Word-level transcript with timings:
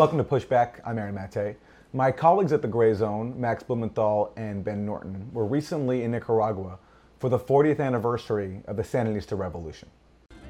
Welcome 0.00 0.16
to 0.16 0.24
Pushback. 0.24 0.80
I'm 0.86 0.98
Aaron 0.98 1.14
Mate. 1.14 1.58
My 1.92 2.10
colleagues 2.10 2.54
at 2.54 2.62
the 2.62 2.68
Gray 2.68 2.94
Zone, 2.94 3.38
Max 3.38 3.62
Blumenthal 3.62 4.32
and 4.38 4.64
Ben 4.64 4.86
Norton, 4.86 5.28
were 5.34 5.44
recently 5.44 6.04
in 6.04 6.12
Nicaragua 6.12 6.78
for 7.18 7.28
the 7.28 7.38
40th 7.38 7.80
anniversary 7.80 8.62
of 8.66 8.78
the 8.78 8.82
Sandinista 8.82 9.36
Revolution. 9.36 9.90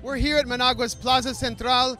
We're 0.03 0.19
here 0.19 0.37
at 0.37 0.47
Managua's 0.47 0.95
Plaza 0.95 1.35
Central, 1.35 1.99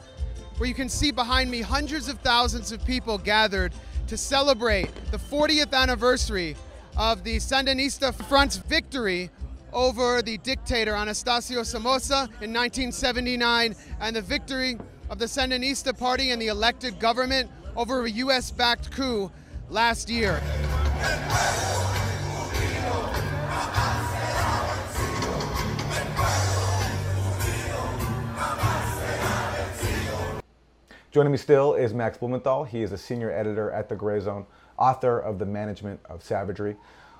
where 0.59 0.69
you 0.69 0.73
can 0.73 0.87
see 0.87 1.11
behind 1.11 1.51
me 1.51 1.59
hundreds 1.59 2.07
of 2.07 2.19
thousands 2.19 2.71
of 2.71 2.85
people 2.85 3.17
gathered 3.17 3.73
to 4.07 4.15
celebrate 4.15 4.89
the 5.11 5.17
40th 5.17 5.73
anniversary 5.73 6.55
of 6.95 7.25
the 7.25 7.35
Sandinista 7.35 8.15
Front's 8.29 8.55
victory 8.55 9.29
over 9.73 10.21
the 10.21 10.37
dictator 10.37 10.95
Anastasio 10.95 11.63
Somoza 11.63 12.29
in 12.39 12.53
1979 12.53 13.75
and 13.99 14.15
the 14.15 14.21
victory 14.21 14.77
of 15.11 15.19
the 15.19 15.25
Sandinista 15.25 15.95
Party 15.95 16.31
and 16.31 16.41
the 16.41 16.47
elected 16.47 16.97
government 16.97 17.51
over 17.75 18.05
a 18.05 18.09
US 18.09 18.49
backed 18.49 18.89
coup 18.91 19.29
last 19.69 20.09
year. 20.09 20.41
Joining 31.11 31.33
me 31.33 31.37
still 31.37 31.73
is 31.73 31.93
Max 31.93 32.17
Blumenthal. 32.17 32.63
He 32.63 32.81
is 32.81 32.93
a 32.93 32.97
senior 32.97 33.31
editor 33.31 33.69
at 33.71 33.89
The 33.89 33.97
Gray 33.97 34.21
Zone, 34.21 34.45
author 34.79 35.19
of 35.19 35.39
The 35.39 35.45
Management 35.45 35.99
of 36.05 36.23
Savagery. 36.23 36.77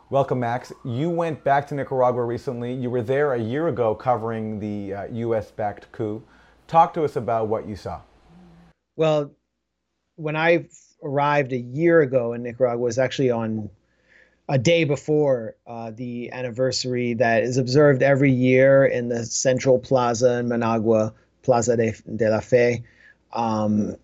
Welcome, 0.10 0.40
Max. 0.40 0.71
You 0.85 1.10
went 1.10 1.44
back 1.44 1.68
to 1.68 1.76
Nicaragua 1.76 2.23
recently. 2.23 2.73
You 2.73 2.90
were 2.90 3.02
there 3.02 3.34
a 3.34 3.40
year 3.40 3.68
ago 3.68 3.94
covering 3.94 4.62
the 4.62 4.94
uh, 4.94 5.05
US 5.08 5.52
backed 5.52 5.91
coup. 5.91 6.23
Talk 6.72 6.94
to 6.94 7.04
us 7.04 7.18
about 7.18 7.50
what 7.50 7.68
you 7.68 7.76
saw. 7.76 8.00
Well, 8.96 9.32
when 10.16 10.38
I 10.38 10.68
arrived 11.04 11.52
a 11.52 11.58
year 11.58 12.00
ago 12.00 12.32
in 12.32 12.44
Nicaragua, 12.44 12.82
was 12.82 12.98
actually 12.98 13.30
on 13.30 13.70
a 14.48 14.58
day 14.58 14.86
before 14.86 15.58
uh, 15.68 15.91
the 15.91 16.32
anniversary 16.32 17.13
that 17.16 17.44
is 17.44 17.58
observed 17.58 18.02
every 18.02 18.32
year 18.32 18.86
in 18.86 19.10
the 19.10 19.26
central 19.26 19.80
plaza 19.80 20.40
in 20.40 20.48
Managua, 20.48 21.13
Plaza 21.41 21.76
de, 21.76 21.94
de 22.16 22.30
la 22.30 22.40
Fe 22.40 22.84
um, 23.34 23.98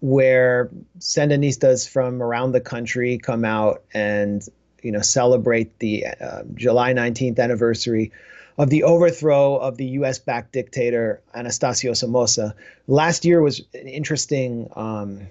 where 0.00 0.70
Sandinistas 1.00 1.86
from 1.86 2.22
around 2.22 2.52
the 2.52 2.60
country 2.60 3.18
come 3.18 3.44
out 3.44 3.82
and 3.92 4.46
you 4.82 4.92
know 4.92 5.02
celebrate 5.02 5.78
the 5.78 6.06
uh, 6.06 6.42
July 6.54 6.94
19th 6.94 7.38
anniversary 7.38 8.12
of 8.58 8.70
the 8.70 8.84
overthrow 8.84 9.56
of 9.56 9.76
the 9.76 9.86
U.S.-backed 9.86 10.52
dictator 10.52 11.20
Anastasio 11.34 11.92
Somoza. 11.92 12.54
Last 12.86 13.24
year 13.24 13.42
was 13.42 13.60
an 13.74 13.88
interesting, 13.88 14.68
um, 14.76 15.26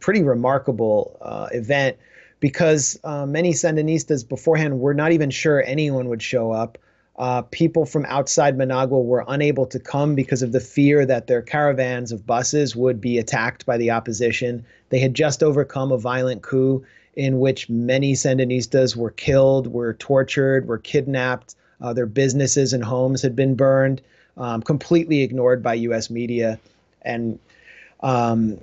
pretty 0.00 0.22
remarkable 0.22 1.16
uh, 1.20 1.48
event 1.52 1.96
because 2.40 2.98
uh, 3.04 3.26
many 3.26 3.52
Sandinistas 3.52 4.28
beforehand 4.28 4.80
were 4.80 4.94
not 4.94 5.12
even 5.12 5.30
sure 5.30 5.62
anyone 5.64 6.08
would 6.08 6.22
show 6.22 6.52
up. 6.52 6.78
Uh, 7.16 7.42
people 7.42 7.84
from 7.84 8.04
outside 8.06 8.56
Managua 8.56 9.00
were 9.00 9.24
unable 9.26 9.66
to 9.66 9.80
come 9.80 10.14
because 10.14 10.42
of 10.42 10.52
the 10.52 10.60
fear 10.60 11.04
that 11.04 11.26
their 11.26 11.42
caravans 11.42 12.12
of 12.12 12.24
buses 12.24 12.76
would 12.76 13.00
be 13.00 13.18
attacked 13.18 13.66
by 13.66 13.76
the 13.76 13.90
opposition. 13.90 14.64
They 14.90 15.00
had 15.00 15.14
just 15.14 15.42
overcome 15.42 15.90
a 15.90 15.98
violent 15.98 16.42
coup 16.42 16.84
in 17.16 17.40
which 17.40 17.68
many 17.68 18.12
Sandinistas 18.12 18.94
were 18.94 19.10
killed, 19.10 19.66
were 19.66 19.94
tortured, 19.94 20.68
were 20.68 20.78
kidnapped. 20.78 21.56
Uh, 21.80 21.92
their 21.92 22.06
businesses 22.06 22.72
and 22.72 22.84
homes 22.84 23.22
had 23.22 23.36
been 23.36 23.54
burned, 23.54 24.00
um, 24.36 24.62
completely 24.62 25.22
ignored 25.22 25.62
by 25.62 25.74
U.S. 25.74 26.10
media. 26.10 26.58
And 27.02 27.38
um, 28.00 28.58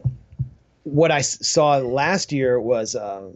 what 0.83 1.11
I 1.11 1.21
saw 1.21 1.77
last 1.77 2.31
year 2.31 2.59
was 2.59 2.95
uh, 2.95 3.30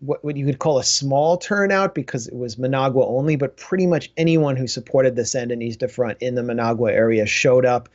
what, 0.00 0.24
what 0.24 0.36
you 0.36 0.44
could 0.44 0.58
call 0.58 0.78
a 0.78 0.84
small 0.84 1.36
turnout 1.36 1.94
because 1.94 2.26
it 2.28 2.34
was 2.34 2.58
Managua 2.58 3.06
only, 3.06 3.36
but 3.36 3.56
pretty 3.56 3.86
much 3.86 4.10
anyone 4.16 4.56
who 4.56 4.66
supported 4.66 5.16
the 5.16 5.22
Sandinista 5.22 5.90
front 5.90 6.18
in 6.20 6.34
the 6.34 6.42
Managua 6.42 6.92
area 6.92 7.26
showed 7.26 7.64
up, 7.64 7.88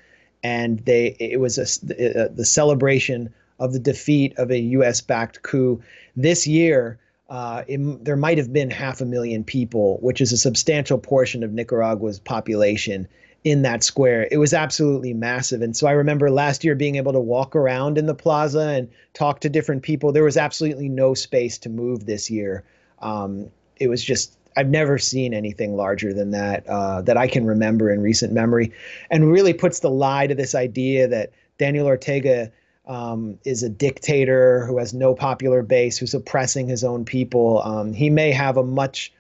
and 0.44 0.80
they 0.80 1.16
it 1.20 1.40
was 1.40 1.58
a, 1.58 1.86
the, 1.86 2.26
uh, 2.26 2.28
the 2.34 2.46
celebration 2.46 3.34
of 3.60 3.74
the 3.74 3.80
defeat 3.80 4.38
of 4.38 4.50
a 4.50 4.60
U.S. 4.60 5.02
backed 5.02 5.44
coup. 5.44 5.82
This 6.16 6.48
year, 6.48 7.00
uh, 7.32 7.64
it, 7.66 8.04
there 8.04 8.18
might 8.18 8.38
have 8.38 8.52
been 8.52 8.70
half 8.70 9.00
a 9.00 9.06
million 9.06 9.42
people, 9.42 9.98
which 10.02 10.20
is 10.20 10.34
a 10.34 10.38
substantial 10.38 10.98
portion 10.98 11.44
of 11.44 11.54
Nicaragua's 11.54 12.20
population 12.20 13.08
in 13.46 13.62
that 13.62 13.84
square. 13.84 14.28
It 14.30 14.38
was 14.38 14.54
absolutely 14.54 15.14
massive. 15.14 15.62
And 15.62 15.76
so 15.76 15.88
I 15.88 15.94
remember 15.94 16.30
last 16.30 16.66
year 16.66 16.76
being 16.76 16.98
able 16.98 17.14
to 17.14 17.22
walk 17.22 17.56
around 17.56 17.98
in 17.98 18.06
the 18.06 18.14
plaza 18.14 18.68
and 18.68 18.90
talk 19.14 19.40
to 19.40 19.50
different 19.50 19.82
people. 19.82 20.12
There 20.12 20.26
was 20.26 20.36
absolutely 20.36 20.90
no 20.90 21.14
space 21.14 21.58
to 21.60 21.70
move 21.70 22.06
this 22.06 22.30
year. 22.30 22.66
Um, 23.00 23.50
it 23.78 23.88
was 23.88 24.04
just, 24.04 24.38
I've 24.58 24.68
never 24.68 25.00
seen 25.00 25.34
anything 25.34 25.78
larger 25.78 26.14
than 26.14 26.32
that 26.32 26.68
uh, 26.68 27.02
that 27.04 27.16
I 27.16 27.28
can 27.30 27.46
remember 27.46 27.90
in 27.90 28.02
recent 28.02 28.34
memory, 28.34 28.74
and 29.10 29.32
really 29.32 29.54
puts 29.54 29.80
the 29.80 29.90
lie 29.90 30.28
to 30.28 30.36
this 30.36 30.54
idea 30.54 31.08
that 31.08 31.32
Daniel 31.58 31.88
Ortega 31.88 32.52
um, 32.92 33.40
is 33.46 33.64
a 33.64 33.70
dictator 33.70 34.66
who 34.66 34.78
has 34.78 34.94
no 34.94 35.16
popular 35.16 35.64
base, 35.64 35.98
who's 35.98 36.14
oppressing 36.14 36.68
his 36.68 36.84
own 36.84 37.06
people. 37.06 37.62
Um, 37.64 37.94
he 37.94 38.10
may 38.10 38.34
have 38.34 38.58
a 38.58 38.64
much 38.64 39.14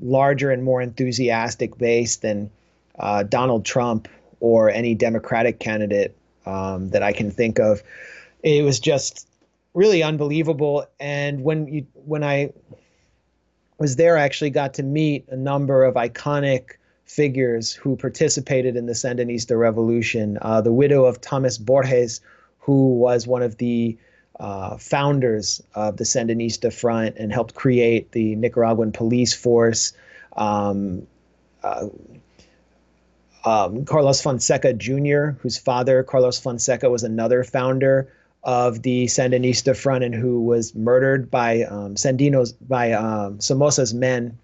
larger 0.00 0.50
and 0.50 0.64
more 0.64 0.82
enthusiastic 0.82 1.78
base 1.78 2.16
than 2.16 2.50
uh, 2.98 3.22
Donald 3.22 3.64
Trump 3.64 4.08
or 4.40 4.70
any 4.70 4.96
Democratic 4.96 5.60
candidate 5.60 6.16
um, 6.46 6.90
that 6.90 7.04
I 7.04 7.12
can 7.12 7.30
think 7.30 7.60
of. 7.60 7.80
It 8.42 8.64
was 8.64 8.80
just 8.80 9.28
really 9.72 10.02
unbelievable. 10.02 10.84
And 10.98 11.44
when 11.44 11.68
you 11.68 11.86
when 11.94 12.24
I 12.24 12.52
was 13.78 13.94
there, 13.94 14.18
I 14.18 14.22
actually 14.22 14.50
got 14.50 14.74
to 14.74 14.82
meet 14.82 15.28
a 15.28 15.36
number 15.36 15.84
of 15.84 15.94
iconic 15.94 16.72
figures 17.04 17.72
who 17.72 17.94
participated 17.94 18.74
in 18.74 18.86
the 18.86 18.94
Sandinista 18.94 19.56
Revolution. 19.56 20.38
Uh, 20.42 20.60
the 20.60 20.72
widow 20.72 21.04
of 21.04 21.20
Thomas 21.20 21.56
Borges, 21.56 22.20
who 22.60 22.94
was 22.94 23.26
one 23.26 23.42
of 23.42 23.56
the 23.58 23.96
uh, 24.38 24.76
founders 24.78 25.62
of 25.74 25.96
the 25.96 26.04
Sandinista 26.04 26.72
Front 26.72 27.16
and 27.16 27.32
helped 27.32 27.54
create 27.54 28.12
the 28.12 28.36
Nicaraguan 28.36 28.92
police 28.92 29.34
force. 29.34 29.92
Um, 30.36 31.06
uh, 31.62 31.88
um, 33.44 33.84
Carlos 33.84 34.22
Fonseca 34.22 34.72
Jr., 34.72 35.30
whose 35.40 35.58
father, 35.58 36.02
Carlos 36.02 36.38
Fonseca, 36.38 36.88
was 36.90 37.02
another 37.02 37.44
founder 37.44 38.12
of 38.42 38.82
the 38.82 39.06
Sandinista 39.06 39.76
Front 39.76 40.04
and 40.04 40.14
who 40.14 40.42
was 40.42 40.74
murdered 40.74 41.30
by 41.30 41.62
um, 41.62 41.94
Sandinos 41.94 42.54
by 42.66 42.92
um, 42.92 43.38
Somoza's 43.40 43.92
men 43.92 44.38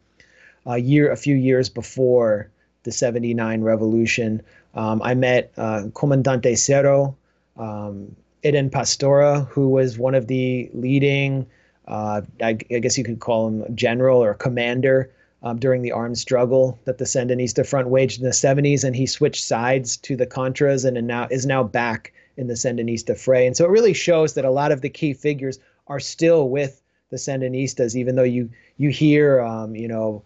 a 0.66 0.78
year, 0.78 1.10
a 1.10 1.16
few 1.16 1.34
years 1.34 1.68
before 1.68 2.50
the 2.82 2.92
'79 2.92 3.62
revolution. 3.62 4.42
Um, 4.74 5.00
I 5.02 5.14
met 5.14 5.52
uh, 5.56 5.84
Comandante 5.94 6.58
Cero, 6.58 7.16
um, 7.56 8.14
Eden 8.42 8.70
Pastora, 8.70 9.46
who 9.48 9.68
was 9.68 9.98
one 9.98 10.14
of 10.14 10.26
the 10.26 10.70
leading, 10.72 11.46
uh, 11.88 12.22
I, 12.42 12.48
I, 12.48 12.78
guess 12.78 12.98
you 12.98 13.04
could 13.04 13.20
call 13.20 13.48
him 13.48 13.76
general 13.76 14.22
or 14.22 14.34
commander 14.34 15.10
um, 15.42 15.58
during 15.58 15.82
the 15.82 15.92
armed 15.92 16.18
struggle 16.18 16.78
that 16.84 16.98
the 16.98 17.04
Sandinista 17.04 17.66
front 17.66 17.88
waged 17.88 18.18
in 18.18 18.24
the 18.24 18.32
70s, 18.32 18.84
and 18.84 18.94
he 18.94 19.06
switched 19.06 19.44
sides 19.44 19.96
to 19.98 20.16
the 20.16 20.26
Contras 20.26 20.84
and 20.84 21.06
now 21.06 21.28
is 21.30 21.46
now 21.46 21.62
back 21.62 22.12
in 22.36 22.48
the 22.48 22.54
Sandinista 22.54 23.16
fray. 23.16 23.46
And 23.46 23.56
so 23.56 23.64
it 23.64 23.70
really 23.70 23.94
shows 23.94 24.34
that 24.34 24.44
a 24.44 24.50
lot 24.50 24.72
of 24.72 24.80
the 24.80 24.90
key 24.90 25.12
figures 25.12 25.58
are 25.86 26.00
still 26.00 26.48
with 26.48 26.82
the 27.10 27.16
Sandinistas, 27.16 27.94
even 27.94 28.16
though 28.16 28.22
you 28.22 28.50
you 28.78 28.90
hear, 28.90 29.40
um, 29.40 29.76
you 29.76 29.88
know, 29.88 30.22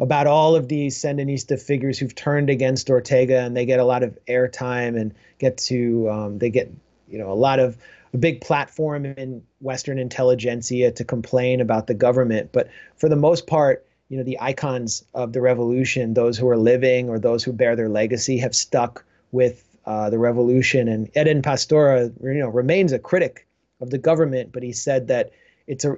about 0.00 0.26
all 0.26 0.56
of 0.56 0.68
these 0.68 0.96
Sandinista 0.96 1.60
figures 1.60 1.98
who've 1.98 2.14
turned 2.14 2.48
against 2.48 2.88
Ortega, 2.88 3.40
and 3.40 3.56
they 3.56 3.66
get 3.66 3.78
a 3.78 3.84
lot 3.84 4.02
of 4.02 4.18
airtime 4.26 4.98
and 4.98 5.14
get 5.38 5.58
to 5.58 6.10
um, 6.10 6.38
they 6.38 6.50
get 6.50 6.72
you 7.08 7.18
know 7.18 7.30
a 7.30 7.34
lot 7.34 7.58
of 7.58 7.76
a 8.12 8.16
big 8.16 8.40
platform 8.40 9.04
in 9.04 9.42
Western 9.60 9.98
intelligentsia 9.98 10.90
to 10.90 11.04
complain 11.04 11.60
about 11.60 11.86
the 11.86 11.94
government. 11.94 12.50
But 12.50 12.70
for 12.96 13.08
the 13.08 13.16
most 13.16 13.46
part, 13.46 13.86
you 14.08 14.16
know 14.16 14.24
the 14.24 14.40
icons 14.40 15.04
of 15.14 15.34
the 15.34 15.42
revolution, 15.42 16.14
those 16.14 16.38
who 16.38 16.48
are 16.48 16.56
living 16.56 17.10
or 17.10 17.18
those 17.18 17.44
who 17.44 17.52
bear 17.52 17.76
their 17.76 17.90
legacy, 17.90 18.38
have 18.38 18.56
stuck 18.56 19.04
with 19.32 19.64
uh, 19.84 20.08
the 20.10 20.18
revolution. 20.18 20.88
And 20.88 21.10
Eden 21.16 21.42
Pastora, 21.42 22.10
you 22.22 22.34
know, 22.34 22.48
remains 22.48 22.92
a 22.92 22.98
critic 22.98 23.46
of 23.80 23.90
the 23.90 23.98
government, 23.98 24.50
but 24.52 24.62
he 24.62 24.72
said 24.72 25.08
that 25.08 25.30
it's 25.66 25.84
a 25.84 25.96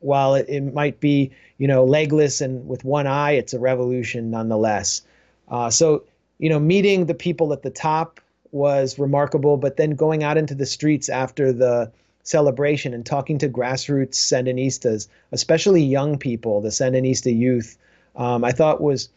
while 0.00 0.34
it, 0.34 0.46
it 0.48 0.72
might 0.72 1.00
be 1.00 1.30
you 1.58 1.66
know 1.66 1.84
legless 1.84 2.40
and 2.40 2.66
with 2.68 2.84
one 2.84 3.06
eye, 3.06 3.32
it's 3.32 3.52
a 3.52 3.58
revolution 3.58 4.30
nonetheless. 4.30 5.02
Uh, 5.48 5.70
so 5.70 6.04
you 6.38 6.48
know, 6.48 6.60
meeting 6.60 7.06
the 7.06 7.14
people 7.14 7.52
at 7.52 7.62
the 7.62 7.70
top 7.70 8.20
was 8.52 8.98
remarkable, 8.98 9.56
but 9.56 9.76
then 9.76 9.90
going 9.90 10.22
out 10.22 10.38
into 10.38 10.54
the 10.54 10.66
streets 10.66 11.08
after 11.08 11.52
the 11.52 11.90
celebration 12.22 12.94
and 12.94 13.04
talking 13.04 13.38
to 13.38 13.48
grassroots 13.48 14.14
Sandinistas, 14.14 15.08
especially 15.32 15.82
young 15.82 16.18
people, 16.18 16.60
the 16.60 16.68
Sandinista 16.68 17.36
youth, 17.36 17.76
um, 18.16 18.44
I 18.44 18.52
thought 18.52 18.80
was 18.80 19.08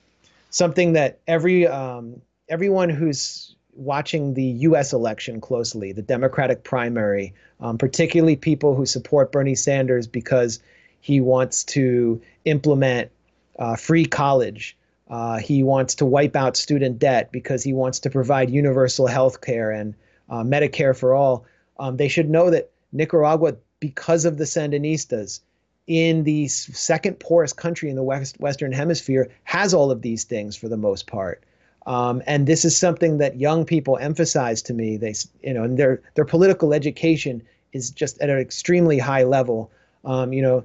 something 0.49 0.93
that 0.93 1.19
every 1.27 1.67
um, 1.67 2.21
everyone 2.49 2.89
who's 2.89 3.55
watching 3.75 4.33
the 4.33 4.43
U.S. 4.43 4.93
election 4.93 5.41
closely, 5.41 5.91
the 5.91 6.01
Democratic 6.01 6.63
primary, 6.63 7.33
um, 7.59 7.77
particularly 7.77 8.35
people 8.35 8.75
who 8.75 8.85
support 8.85 9.31
Bernie 9.31 9.55
Sanders 9.55 10.07
because 10.07 10.59
he 10.99 11.21
wants 11.21 11.63
to 11.65 12.21
implement 12.45 13.11
uh, 13.57 13.75
free 13.75 14.05
college. 14.05 14.77
Uh, 15.09 15.37
he 15.37 15.63
wants 15.63 15.95
to 15.95 16.05
wipe 16.05 16.35
out 16.35 16.55
student 16.55 16.99
debt 16.99 17.31
because 17.31 17.63
he 17.63 17.73
wants 17.73 17.99
to 17.99 18.09
provide 18.09 18.49
universal 18.49 19.07
health 19.07 19.41
care 19.41 19.71
and 19.71 19.93
uh, 20.29 20.43
Medicare 20.43 20.97
for 20.97 21.13
all. 21.13 21.45
Um, 21.79 21.97
they 21.97 22.07
should 22.07 22.29
know 22.29 22.49
that 22.49 22.69
Nicaragua, 22.91 23.55
because 23.79 24.25
of 24.25 24.37
the 24.37 24.45
Sandinistas, 24.45 25.41
in 25.87 26.23
the 26.23 26.47
second 26.47 27.19
poorest 27.19 27.57
country 27.57 27.89
in 27.89 27.95
the 27.95 28.03
West, 28.03 28.39
Western 28.39 28.71
Hemisphere, 28.71 29.29
has 29.43 29.73
all 29.73 29.91
of 29.91 30.01
these 30.01 30.23
things 30.23 30.55
for 30.55 30.69
the 30.69 30.77
most 30.77 31.07
part. 31.07 31.43
Um, 31.85 32.21
and 32.27 32.45
this 32.45 32.63
is 32.63 32.77
something 32.77 33.17
that 33.17 33.39
young 33.39 33.65
people 33.65 33.97
emphasize 33.97 34.61
to 34.63 34.73
me. 34.73 34.97
They, 34.97 35.15
you 35.41 35.53
know, 35.53 35.63
and 35.63 35.77
their 35.77 36.01
their 36.15 36.25
political 36.25 36.73
education 36.73 37.41
is 37.73 37.89
just 37.89 38.21
at 38.21 38.29
an 38.29 38.37
extremely 38.37 38.99
high 38.99 39.23
level. 39.23 39.71
Um, 40.05 40.33
you 40.33 40.41
know, 40.41 40.63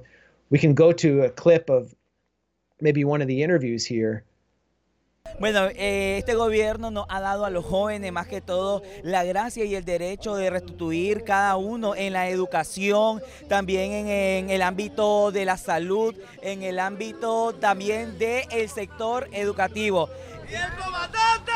we 0.49 0.59
can 0.59 0.73
go 0.73 0.91
to 0.93 1.23
a 1.23 1.29
clip 1.29 1.69
of 1.69 1.95
maybe 2.81 3.03
one 3.03 3.21
of 3.21 3.27
the 3.27 3.41
interviews 3.41 3.85
here. 3.85 4.23
Bueno, 5.39 5.67
eh, 5.75 6.17
este 6.17 6.33
gobierno 6.33 6.89
nos 6.89 7.05
ha 7.09 7.19
dado 7.19 7.45
a 7.45 7.51
los 7.51 7.63
jóvenes 7.63 8.11
más 8.11 8.27
que 8.27 8.41
todo 8.41 8.81
la 9.03 9.23
gracia 9.23 9.65
y 9.65 9.75
el 9.75 9.85
derecho 9.85 10.35
de 10.35 10.49
restituir 10.49 11.23
cada 11.23 11.57
uno 11.57 11.95
en 11.95 12.13
la 12.13 12.29
educación, 12.29 13.21
también 13.47 13.91
en, 13.91 14.07
en 14.07 14.49
el 14.49 14.63
ámbito 14.63 15.31
de 15.31 15.45
la 15.45 15.57
salud, 15.57 16.15
en 16.41 16.63
el 16.63 16.79
ámbito 16.79 17.53
también 17.53 18.17
del 18.17 18.69
sector 18.69 19.27
educativo. 19.31 20.09
¡El 20.49 20.83
comandante! 20.83 21.51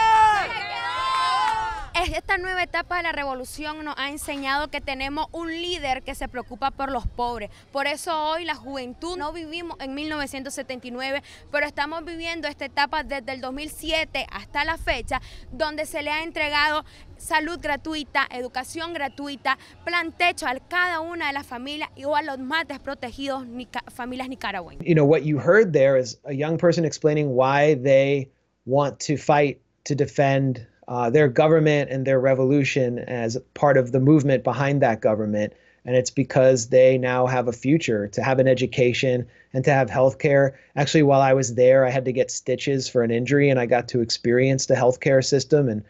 esta 2.14 2.38
nueva 2.38 2.64
etapa 2.64 2.98
de 2.98 3.04
la 3.04 3.12
revolución 3.12 3.86
nos 3.86 3.96
ha 3.98 4.10
enseñado 4.10 4.70
que 4.70 4.82
tenemos 4.82 5.28
un 5.32 5.50
líder 5.50 6.02
que 6.04 6.14
se 6.16 6.28
preocupa 6.28 6.72
por 6.72 6.92
los 6.92 7.08
pobres. 7.08 7.50
Por 7.72 7.88
eso 7.88 8.12
hoy 8.26 8.44
la 8.44 8.56
juventud 8.56 9.18
no 9.18 9.32
vivimos 9.32 9.78
en 9.80 9.94
1979, 9.94 11.24
pero 11.52 11.66
estamos 11.66 12.04
viviendo 12.04 12.48
esta 12.48 12.66
etapa 12.66 13.04
desde 13.04 13.32
el 13.32 13.42
2007 13.42 14.28
hasta 14.32 14.66
la 14.66 14.78
fecha, 14.78 15.22
donde 15.52 15.86
se 15.86 16.02
le 16.02 16.10
ha 16.10 16.24
entregado 16.24 16.84
salud 17.18 17.60
gratuita, 17.62 18.28
educación 18.32 18.94
gratuita, 18.94 19.58
plan 19.86 20.12
techo 20.12 20.48
a 20.48 20.56
cada 20.56 21.00
una 21.00 21.28
de 21.28 21.34
las 21.34 21.46
familias 21.46 21.90
y 21.96 22.04
o 22.06 22.16
a 22.16 22.22
los 22.24 22.40
más 22.40 22.68
desprotegidos 22.68 23.46
familias 23.94 24.28
nicaragüenses. 24.28 24.86
You 24.86 24.96
know 24.96 25.06
what 25.06 25.22
you 25.22 25.40
heard 25.40 25.72
there 25.72 26.00
is 26.00 26.20
a 26.26 26.34
young 26.34 26.58
person 26.58 26.84
explaining 26.84 27.30
why 27.30 27.76
they 27.76 28.32
want 28.66 29.00
to 29.02 29.18
fight 29.18 29.62
to 29.86 29.96
defend 29.96 30.66
uh, 30.88 31.10
their 31.10 31.28
government 31.28 31.90
and 31.90 32.06
their 32.06 32.20
revolution 32.20 33.00
as 33.00 33.38
part 33.54 33.78
of 33.78 33.92
the 33.92 34.00
movement 34.00 34.44
behind 34.44 34.82
that 34.82 35.02
government. 35.02 35.54
And 35.86 35.96
it's 35.96 36.12
because 36.12 36.70
they 36.70 36.98
now 36.98 37.26
have 37.26 37.48
a 37.48 37.54
future 37.54 38.08
to 38.10 38.22
have 38.22 38.40
an 38.40 38.48
education 38.48 39.26
and 39.54 39.64
to 39.66 39.72
have 39.72 39.90
health 39.90 40.20
care. 40.20 40.60
Actually, 40.76 41.04
while 41.04 41.22
I 41.22 41.34
was 41.34 41.56
there, 41.56 41.86
I 41.86 41.90
had 41.90 42.06
to 42.06 42.12
get 42.12 42.30
stitches 42.30 42.88
for 42.88 43.04
an 43.04 43.10
injury 43.10 43.50
and 43.50 43.60
I 43.60 43.66
got 43.66 43.88
to 43.90 44.02
experience 44.02 44.68
the 44.68 44.76
healthcare 44.76 45.24
system. 45.24 45.70
And 45.70 45.84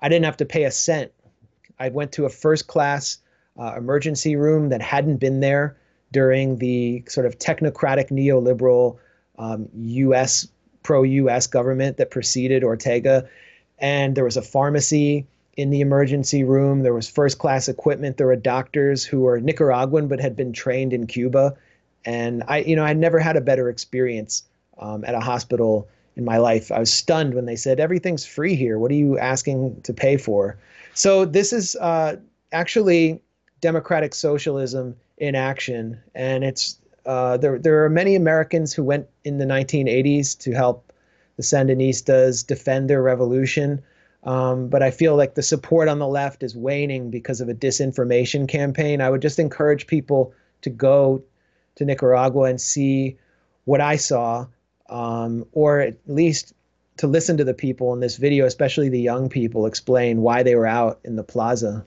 I 0.00 0.08
didn't 0.08 0.26
have 0.26 0.36
to 0.38 0.44
pay 0.44 0.64
a 0.64 0.70
cent. 0.70 1.12
I 1.78 1.88
went 1.88 2.12
to 2.12 2.26
a 2.26 2.30
first 2.30 2.66
class 2.66 3.18
uh, 3.58 3.74
emergency 3.76 4.36
room 4.36 4.68
that 4.68 4.82
hadn't 4.82 5.16
been 5.16 5.40
there 5.40 5.76
during 6.12 6.56
the 6.56 7.04
sort 7.08 7.26
of 7.26 7.38
technocratic 7.38 8.10
neoliberal 8.10 8.98
um, 9.38 9.68
US, 9.74 10.48
pro 10.82 11.02
US 11.02 11.46
government 11.46 11.96
that 11.96 12.10
preceded 12.10 12.64
Ortega 12.64 13.28
and 13.78 14.14
there 14.14 14.24
was 14.24 14.36
a 14.36 14.42
pharmacy 14.42 15.26
in 15.56 15.70
the 15.70 15.80
emergency 15.80 16.44
room. 16.44 16.82
There 16.82 16.94
was 16.94 17.08
first 17.08 17.38
class 17.38 17.68
equipment. 17.68 18.16
There 18.16 18.26
were 18.26 18.36
doctors 18.36 19.04
who 19.04 19.20
were 19.20 19.40
Nicaraguan 19.40 20.08
but 20.08 20.20
had 20.20 20.36
been 20.36 20.52
trained 20.52 20.92
in 20.92 21.06
Cuba. 21.06 21.56
And 22.04 22.42
I, 22.48 22.58
you 22.58 22.76
know, 22.76 22.84
I 22.84 22.92
never 22.92 23.18
had 23.18 23.36
a 23.36 23.40
better 23.40 23.68
experience 23.68 24.44
um, 24.78 25.04
at 25.04 25.14
a 25.14 25.20
hospital 25.20 25.88
in 26.16 26.24
my 26.24 26.38
life. 26.38 26.70
I 26.72 26.78
was 26.78 26.92
stunned 26.92 27.34
when 27.34 27.46
they 27.46 27.56
said 27.56 27.80
everything's 27.80 28.26
free 28.26 28.54
here. 28.54 28.78
What 28.78 28.90
are 28.90 28.94
you 28.94 29.18
asking 29.18 29.80
to 29.82 29.92
pay 29.92 30.16
for? 30.16 30.58
So 30.94 31.24
this 31.24 31.52
is 31.52 31.76
uh, 31.76 32.16
actually 32.52 33.20
democratic 33.60 34.14
socialism 34.14 34.96
in 35.18 35.34
action, 35.34 36.00
and 36.14 36.44
it's 36.44 36.78
uh, 37.06 37.36
there. 37.36 37.58
There 37.58 37.84
are 37.84 37.90
many 37.90 38.14
Americans 38.14 38.72
who 38.72 38.84
went 38.84 39.06
in 39.24 39.38
the 39.38 39.44
1980s 39.44 40.38
to 40.40 40.52
help 40.52 40.92
the 41.36 41.42
Sandinistas 41.42 42.46
defend 42.46 42.90
their 42.90 43.02
revolution. 43.02 43.82
Um, 44.24 44.68
but 44.68 44.82
I 44.82 44.90
feel 44.90 45.16
like 45.16 45.34
the 45.34 45.42
support 45.42 45.88
on 45.88 45.98
the 45.98 46.06
left 46.06 46.42
is 46.42 46.56
waning 46.56 47.10
because 47.10 47.40
of 47.40 47.48
a 47.48 47.54
disinformation 47.54 48.48
campaign. 48.48 49.00
I 49.00 49.10
would 49.10 49.22
just 49.22 49.38
encourage 49.38 49.86
people 49.86 50.34
to 50.62 50.70
go 50.70 51.22
to 51.76 51.84
Nicaragua 51.84 52.44
and 52.44 52.60
see 52.60 53.16
what 53.64 53.80
I 53.80 53.96
saw, 53.96 54.46
um, 54.88 55.46
or 55.52 55.80
at 55.80 55.96
least 56.06 56.52
to 56.96 57.06
listen 57.06 57.36
to 57.36 57.44
the 57.44 57.54
people 57.54 57.92
in 57.94 58.00
this 58.00 58.16
video, 58.16 58.44
especially 58.44 58.88
the 58.88 59.00
young 59.00 59.28
people, 59.28 59.66
explain 59.66 60.20
why 60.20 60.42
they 60.42 60.56
were 60.56 60.66
out 60.66 60.98
in 61.04 61.14
the 61.14 61.22
plaza. 61.22 61.86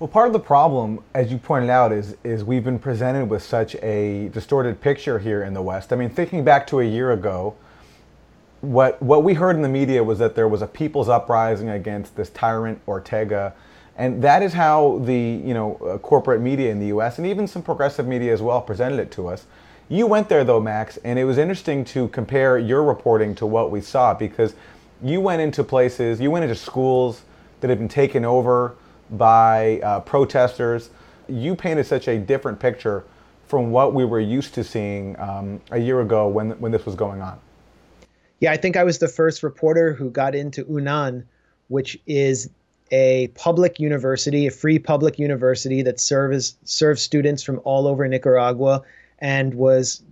Well, 0.00 0.08
part 0.08 0.28
of 0.28 0.32
the 0.32 0.40
problem, 0.40 1.04
as 1.12 1.30
you 1.30 1.36
pointed 1.36 1.68
out, 1.68 1.92
is 1.92 2.16
is 2.24 2.42
we've 2.42 2.64
been 2.64 2.78
presented 2.78 3.26
with 3.26 3.42
such 3.42 3.74
a 3.82 4.30
distorted 4.32 4.80
picture 4.80 5.18
here 5.18 5.42
in 5.42 5.52
the 5.52 5.60
West. 5.60 5.92
I 5.92 5.96
mean, 5.96 6.08
thinking 6.08 6.42
back 6.42 6.66
to 6.68 6.80
a 6.80 6.84
year 6.84 7.12
ago, 7.12 7.54
what 8.62 9.00
what 9.02 9.24
we 9.24 9.34
heard 9.34 9.56
in 9.56 9.62
the 9.62 9.68
media 9.68 10.02
was 10.02 10.18
that 10.18 10.34
there 10.34 10.48
was 10.48 10.62
a 10.62 10.66
people's 10.66 11.10
uprising 11.10 11.68
against 11.68 12.16
this 12.16 12.30
tyrant 12.30 12.80
Ortega, 12.88 13.52
and 13.94 14.24
that 14.24 14.42
is 14.42 14.54
how 14.54 15.02
the 15.04 15.14
you 15.14 15.52
know 15.52 15.76
uh, 15.76 15.98
corporate 15.98 16.40
media 16.40 16.70
in 16.70 16.80
the 16.80 16.86
U.S. 16.86 17.18
and 17.18 17.26
even 17.26 17.46
some 17.46 17.60
progressive 17.60 18.06
media 18.06 18.32
as 18.32 18.40
well 18.40 18.62
presented 18.62 19.00
it 19.00 19.10
to 19.10 19.28
us. 19.28 19.44
You 19.90 20.06
went 20.06 20.30
there 20.30 20.44
though, 20.44 20.60
Max, 20.60 20.96
and 21.04 21.18
it 21.18 21.24
was 21.24 21.36
interesting 21.36 21.84
to 21.84 22.08
compare 22.08 22.56
your 22.56 22.84
reporting 22.84 23.34
to 23.34 23.44
what 23.44 23.70
we 23.70 23.82
saw 23.82 24.14
because 24.14 24.54
you 25.02 25.20
went 25.20 25.42
into 25.42 25.62
places, 25.62 26.22
you 26.22 26.30
went 26.30 26.44
into 26.44 26.56
schools 26.56 27.20
that 27.60 27.68
had 27.68 27.78
been 27.78 27.86
taken 27.86 28.24
over 28.24 28.76
by 29.12 29.80
uh, 29.80 30.00
protesters. 30.00 30.90
You 31.28 31.54
painted 31.54 31.86
such 31.86 32.08
a 32.08 32.18
different 32.18 32.58
picture 32.58 33.04
from 33.46 33.70
what 33.72 33.94
we 33.94 34.04
were 34.04 34.20
used 34.20 34.54
to 34.54 34.64
seeing 34.64 35.18
um, 35.18 35.60
a 35.70 35.78
year 35.78 36.00
ago 36.00 36.28
when 36.28 36.50
when 36.60 36.72
this 36.72 36.86
was 36.86 36.94
going 36.94 37.20
on. 37.20 37.38
Yeah, 38.40 38.52
I 38.52 38.56
think 38.56 38.76
I 38.76 38.84
was 38.84 38.98
the 38.98 39.08
first 39.08 39.42
reporter 39.42 39.92
who 39.92 40.08
got 40.10 40.34
into 40.34 40.64
UNAN, 40.64 41.26
which 41.68 41.98
is 42.06 42.48
a 42.90 43.28
public 43.28 43.78
university, 43.78 44.46
a 44.46 44.50
free 44.50 44.78
public 44.78 45.18
university 45.18 45.82
that 45.82 46.00
serves 46.00 46.56
serves 46.64 47.02
students 47.02 47.42
from 47.42 47.60
all 47.64 47.86
over 47.86 48.06
Nicaragua, 48.08 48.82
and 49.18 49.54
was, 49.54 50.02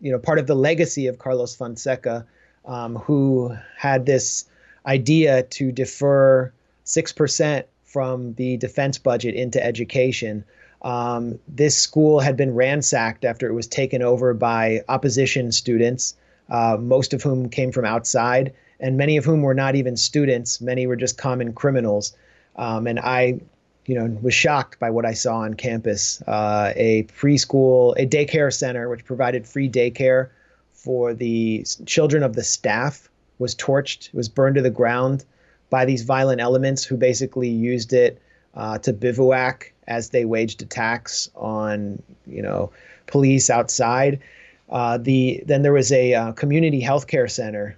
you 0.00 0.12
know, 0.12 0.18
part 0.18 0.38
of 0.38 0.46
the 0.46 0.54
legacy 0.54 1.06
of 1.06 1.18
Carlos 1.18 1.56
Fonseca, 1.56 2.26
um, 2.64 2.96
who 2.96 3.56
had 3.76 4.06
this 4.06 4.44
idea 4.86 5.44
to 5.44 5.72
defer 5.72 6.52
six 6.84 7.12
percent 7.12 7.66
from 7.88 8.34
the 8.34 8.56
defense 8.58 8.98
budget 8.98 9.34
into 9.34 9.64
education. 9.64 10.44
Um, 10.82 11.38
this 11.48 11.76
school 11.76 12.20
had 12.20 12.36
been 12.36 12.54
ransacked 12.54 13.24
after 13.24 13.48
it 13.48 13.54
was 13.54 13.66
taken 13.66 14.02
over 14.02 14.34
by 14.34 14.82
opposition 14.88 15.50
students 15.50 16.14
uh, 16.48 16.76
most 16.80 17.12
of 17.12 17.22
whom 17.22 17.48
came 17.48 17.72
from 17.72 17.84
outside, 17.84 18.52
and 18.80 18.96
many 18.96 19.16
of 19.16 19.24
whom 19.24 19.42
were 19.42 19.54
not 19.54 19.74
even 19.74 19.96
students. 19.96 20.60
Many 20.60 20.86
were 20.86 20.96
just 20.96 21.18
common 21.18 21.52
criminals. 21.52 22.16
Um, 22.56 22.86
and 22.86 22.98
I, 22.98 23.40
you 23.86 23.94
know, 23.94 24.18
was 24.22 24.34
shocked 24.34 24.78
by 24.78 24.90
what 24.90 25.04
I 25.04 25.12
saw 25.12 25.38
on 25.38 25.54
campus. 25.54 26.22
Uh, 26.22 26.72
a 26.76 27.04
preschool, 27.04 27.94
a 27.98 28.06
daycare 28.06 28.52
center, 28.52 28.88
which 28.88 29.04
provided 29.04 29.46
free 29.46 29.68
daycare 29.68 30.30
for 30.72 31.12
the 31.12 31.66
children 31.86 32.22
of 32.22 32.34
the 32.34 32.44
staff, 32.44 33.08
was 33.38 33.54
torched, 33.54 34.12
was 34.14 34.28
burned 34.28 34.56
to 34.56 34.62
the 34.62 34.70
ground 34.70 35.24
by 35.70 35.84
these 35.84 36.02
violent 36.02 36.40
elements 36.40 36.84
who 36.84 36.96
basically 36.96 37.48
used 37.48 37.92
it 37.92 38.20
uh, 38.54 38.78
to 38.78 38.92
bivouac 38.92 39.72
as 39.86 40.10
they 40.10 40.24
waged 40.24 40.62
attacks 40.62 41.30
on, 41.34 42.02
you 42.26 42.42
know, 42.42 42.70
police 43.06 43.50
outside. 43.50 44.20
Uh, 44.68 44.98
the 44.98 45.42
then 45.46 45.62
there 45.62 45.72
was 45.72 45.90
a 45.92 46.14
uh, 46.14 46.32
community 46.32 46.82
healthcare 46.82 47.30
center, 47.30 47.76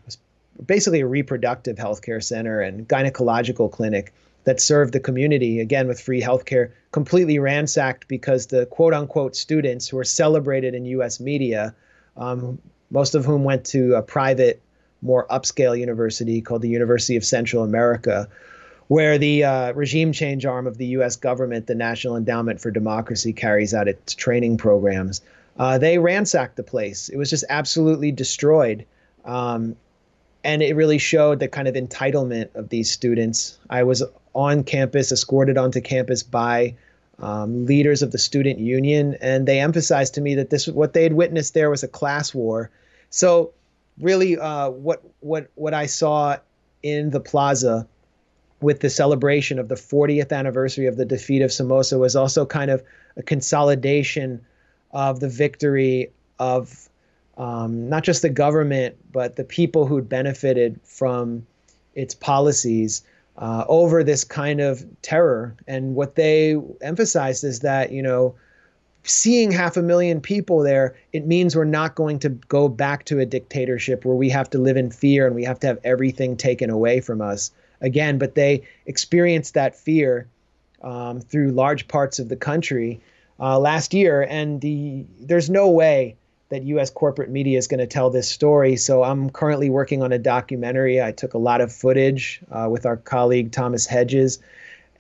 basically 0.65 1.01
a 1.01 1.07
reproductive 1.07 1.77
healthcare 1.77 2.23
center 2.23 2.61
and 2.61 2.89
gynecological 2.89 3.71
clinic 3.71 4.13
that 4.45 4.61
served 4.61 4.93
the 4.93 5.01
community 5.01 5.61
again 5.61 5.87
with 5.87 6.01
free 6.01 6.21
healthcare, 6.21 6.73
completely 6.93 7.39
ransacked 7.39 8.09
because 8.09 8.47
the 8.47 8.67
quote 8.67 8.95
unquote 8.95 9.37
students 9.37 9.89
who 9.89 9.97
were 9.97 10.05
celebrated 10.05 10.75
in 10.75 10.85
U.S. 10.87 11.21
media, 11.21 11.75
um, 12.17 12.59
most 12.91 13.15
of 13.15 13.25
whom 13.25 13.45
went 13.45 13.67
to 13.67 13.95
a 13.95 14.03
private, 14.03 14.61
more 15.03 15.27
upscale 15.29 15.79
university 15.79 16.41
called 16.41 16.63
the 16.63 16.69
University 16.69 17.17
of 17.17 17.25
Central 17.25 17.65
America, 17.65 18.29
where 18.89 19.19
the 19.19 19.45
uh, 19.45 19.73
regime 19.73 20.13
change 20.13 20.45
arm 20.45 20.67
of 20.67 20.79
the 20.79 20.87
U.S. 20.87 21.17
government, 21.17 21.67
the 21.67 21.75
National 21.75 22.17
Endowment 22.17 22.61
for 22.61 22.71
Democracy, 22.71 23.33
carries 23.33 23.73
out 23.73 23.89
its 23.89 24.15
training 24.15 24.57
programs. 24.57 25.21
Uh, 25.59 25.79
they 25.79 25.99
ransacked 25.99 26.57
the 26.57 26.63
place. 26.63 27.09
It 27.09 27.17
was 27.17 27.31
just 27.31 27.45
absolutely 27.49 28.13
destroyed. 28.13 28.85
Um, 29.25 29.77
and 30.43 30.63
it 30.63 30.75
really 30.75 30.99
showed 30.99 31.39
the 31.39 31.49
kind 31.49 31.69
of 31.69 31.75
entitlement 31.75 32.55
of 32.55 32.71
these 32.71 32.91
students. 32.91 33.59
I 33.69 33.83
was 33.83 34.03
on 34.35 34.65
campus, 34.65 35.13
escorted 35.13 35.59
onto 35.59 35.81
campus 35.81 36.23
by 36.23 36.75
um, 37.19 37.67
leaders 37.67 38.03
of 38.03 38.13
the 38.13 38.19
student 38.19 38.59
union, 38.59 39.17
and 39.21 39.47
they 39.47 39.61
emphasized 39.61 40.15
to 40.15 40.21
me 40.21 40.35
that 40.37 40.51
this 40.51 40.67
what 40.69 40.95
they 40.95 41.03
had 41.03 41.13
witnessed 41.13 41.55
there 41.55 41.71
was 41.71 41.83
a 41.83 41.89
class 41.89 42.35
war. 42.35 42.71
So, 43.11 43.53
really, 43.99 44.39
uh, 44.39 44.71
what 44.71 45.03
what 45.21 45.51
what 45.55 45.75
I 45.75 45.87
saw 45.87 46.37
in 46.83 47.11
the 47.11 47.21
plaza 47.21 47.87
with 48.61 48.81
the 48.81 48.91
celebration 48.91 49.59
of 49.59 49.69
the 49.69 49.75
40th 49.75 50.33
anniversary 50.33 50.87
of 50.87 50.97
the 50.97 51.05
defeat 51.05 51.43
of 51.43 51.51
Somoza 51.51 51.99
was 51.99 52.15
also 52.15 52.45
kind 52.45 52.71
of 52.71 52.83
a 53.17 53.23
consolidation 53.23 54.45
of 54.93 55.21
the 55.21 55.29
victory 55.29 56.11
of 56.39 56.89
um, 57.39 57.89
not 57.89 58.05
just 58.05 58.23
the 58.23 58.29
government, 58.29 58.97
but 59.13 59.37
the 59.37 59.45
people 59.45 59.87
who'd 59.87 60.09
benefited 60.09 60.79
from 60.85 61.47
its 61.95 62.15
policies 62.15 63.03
uh, 63.39 63.65
over 63.69 64.05
this 64.05 64.25
kind 64.25 64.61
of 64.61 64.85
terror. 65.01 65.55
And 65.67 65.95
what 65.95 66.17
they 66.17 66.57
emphasized 66.83 67.45
is 67.45 67.61
that, 67.61 67.93
you 67.93 68.03
know, 68.03 68.35
seeing 69.05 69.51
half 69.51 69.77
a 69.77 69.83
million 69.83 70.21
people 70.21 70.61
there, 70.61 70.95
it 71.13 71.27
means 71.27 71.57
we're 71.57 71.65
not 71.65 71.95
going 71.95 72.19
to 72.21 72.29
go 72.29 72.69
back 72.69 73.05
to 73.07 73.19
a 73.19 73.27
dictatorship 73.27 74.05
where 74.05 74.17
we 74.17 74.29
have 74.29 74.51
to 74.51 74.59
live 74.59 74.77
in 74.77 74.91
fear 74.91 75.27
and 75.27 75.35
we 75.35 75.45
have 75.45 75.61
to 75.61 75.67
have 75.67 75.79
everything 75.85 76.37
taken 76.37 76.71
away 76.71 77.01
from 77.01 77.21
us 77.21 77.51
again. 77.81 78.19
But 78.19 78.35
they 78.35 78.63
experienced 78.87 79.55
that 79.55 79.75
fear 79.75 80.29
um, 80.83 81.21
through 81.21 81.53
large 81.53 81.89
parts 81.89 82.19
of 82.19 82.29
the 82.29 82.37
country 82.37 83.01
uh, 83.39 83.59
last 83.59 83.95
year, 83.95 84.27
and 84.29 84.61
the 84.61 85.05
there's 85.19 85.49
no 85.49 85.71
way 85.71 86.17
that 86.51 86.65
U.S. 86.65 86.91
corporate 86.91 87.31
media 87.31 87.57
is 87.57 87.69
going 87.69 87.79
to 87.79 87.87
tell 87.87 88.11
this 88.11 88.29
story. 88.29 88.77
So 88.77 89.05
I'm 89.05 89.31
currently 89.31 89.71
working 89.71 90.03
on 90.03 90.13
a 90.13 90.19
documentary. 90.19 91.01
I 91.01 91.13
took 91.13 91.35
a 91.35 91.39
lot 91.39 91.61
of 91.61 91.73
footage 91.73 92.41
uh, 92.51 92.69
with 92.69 92.87
our 92.87 92.97
colleague 92.97 93.53
Thomas 93.53 93.87
Hedges, 93.87 94.41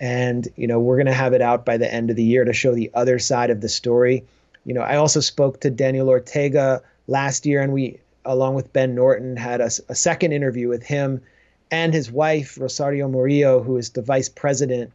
and 0.01 0.49
you 0.57 0.67
know 0.67 0.81
we're 0.81 0.97
going 0.97 1.07
to 1.07 1.13
have 1.13 1.33
it 1.33 1.43
out 1.43 1.65
by 1.65 1.77
the 1.77 1.93
end 1.93 2.11
of 2.11 2.17
the 2.17 2.25
year 2.25 2.45
to 2.45 2.53
show 2.53 2.75
the 2.75 2.91
other 2.95 3.19
side 3.19 3.51
of 3.51 3.61
the 3.61 3.69
story. 3.69 4.25
You 4.65 4.75
know, 4.75 4.83
I 4.83 4.97
also 4.97 5.21
spoke 5.21 5.61
to 5.61 5.71
Daniel 5.71 6.09
Ortega 6.09 6.83
last 7.07 7.47
year, 7.47 7.63
and 7.63 7.73
we, 7.73 7.99
along 8.25 8.55
with 8.55 8.73
Ben 8.73 8.95
Norton, 8.95 9.37
had 9.37 9.61
a, 9.61 9.71
a 9.89 9.95
second 9.95 10.33
interview 10.33 10.69
with 10.69 10.83
him 10.83 11.23
and 11.71 11.95
his 11.95 12.11
wife 12.11 12.59
Rosario 12.59 13.09
Murillo, 13.09 13.63
who 13.63 13.77
is 13.77 13.91
the 13.91 14.03
vice 14.03 14.29
president 14.29 14.93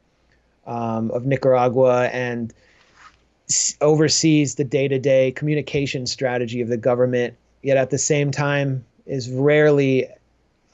um, 0.67 1.11
of 1.11 1.25
Nicaragua 1.25 2.07
and 2.07 2.53
oversees 3.81 4.55
the 4.55 4.63
day-to-day 4.63 5.31
communication 5.31 6.07
strategy 6.07 6.61
of 6.61 6.67
the 6.67 6.77
government 6.77 7.35
yet 7.61 7.77
at 7.77 7.91
the 7.91 7.97
same 7.97 8.31
time 8.31 8.83
is 9.05 9.29
rarely 9.29 10.07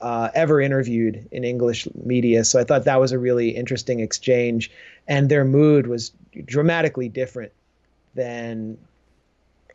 uh, 0.02 0.30
ever 0.34 0.60
interviewed 0.60 1.28
in 1.32 1.44
english 1.44 1.88
media 1.96 2.44
so 2.44 2.60
i 2.60 2.64
thought 2.64 2.86
that 2.86 3.00
was 3.00 3.12
a 3.12 3.20
really 3.20 3.50
interesting 3.50 4.00
exchange 4.00 4.72
and 5.08 5.30
their 5.30 5.46
mood 5.46 5.88
was 5.88 6.12
dramatically 6.46 7.10
different 7.10 7.52
than 8.16 8.78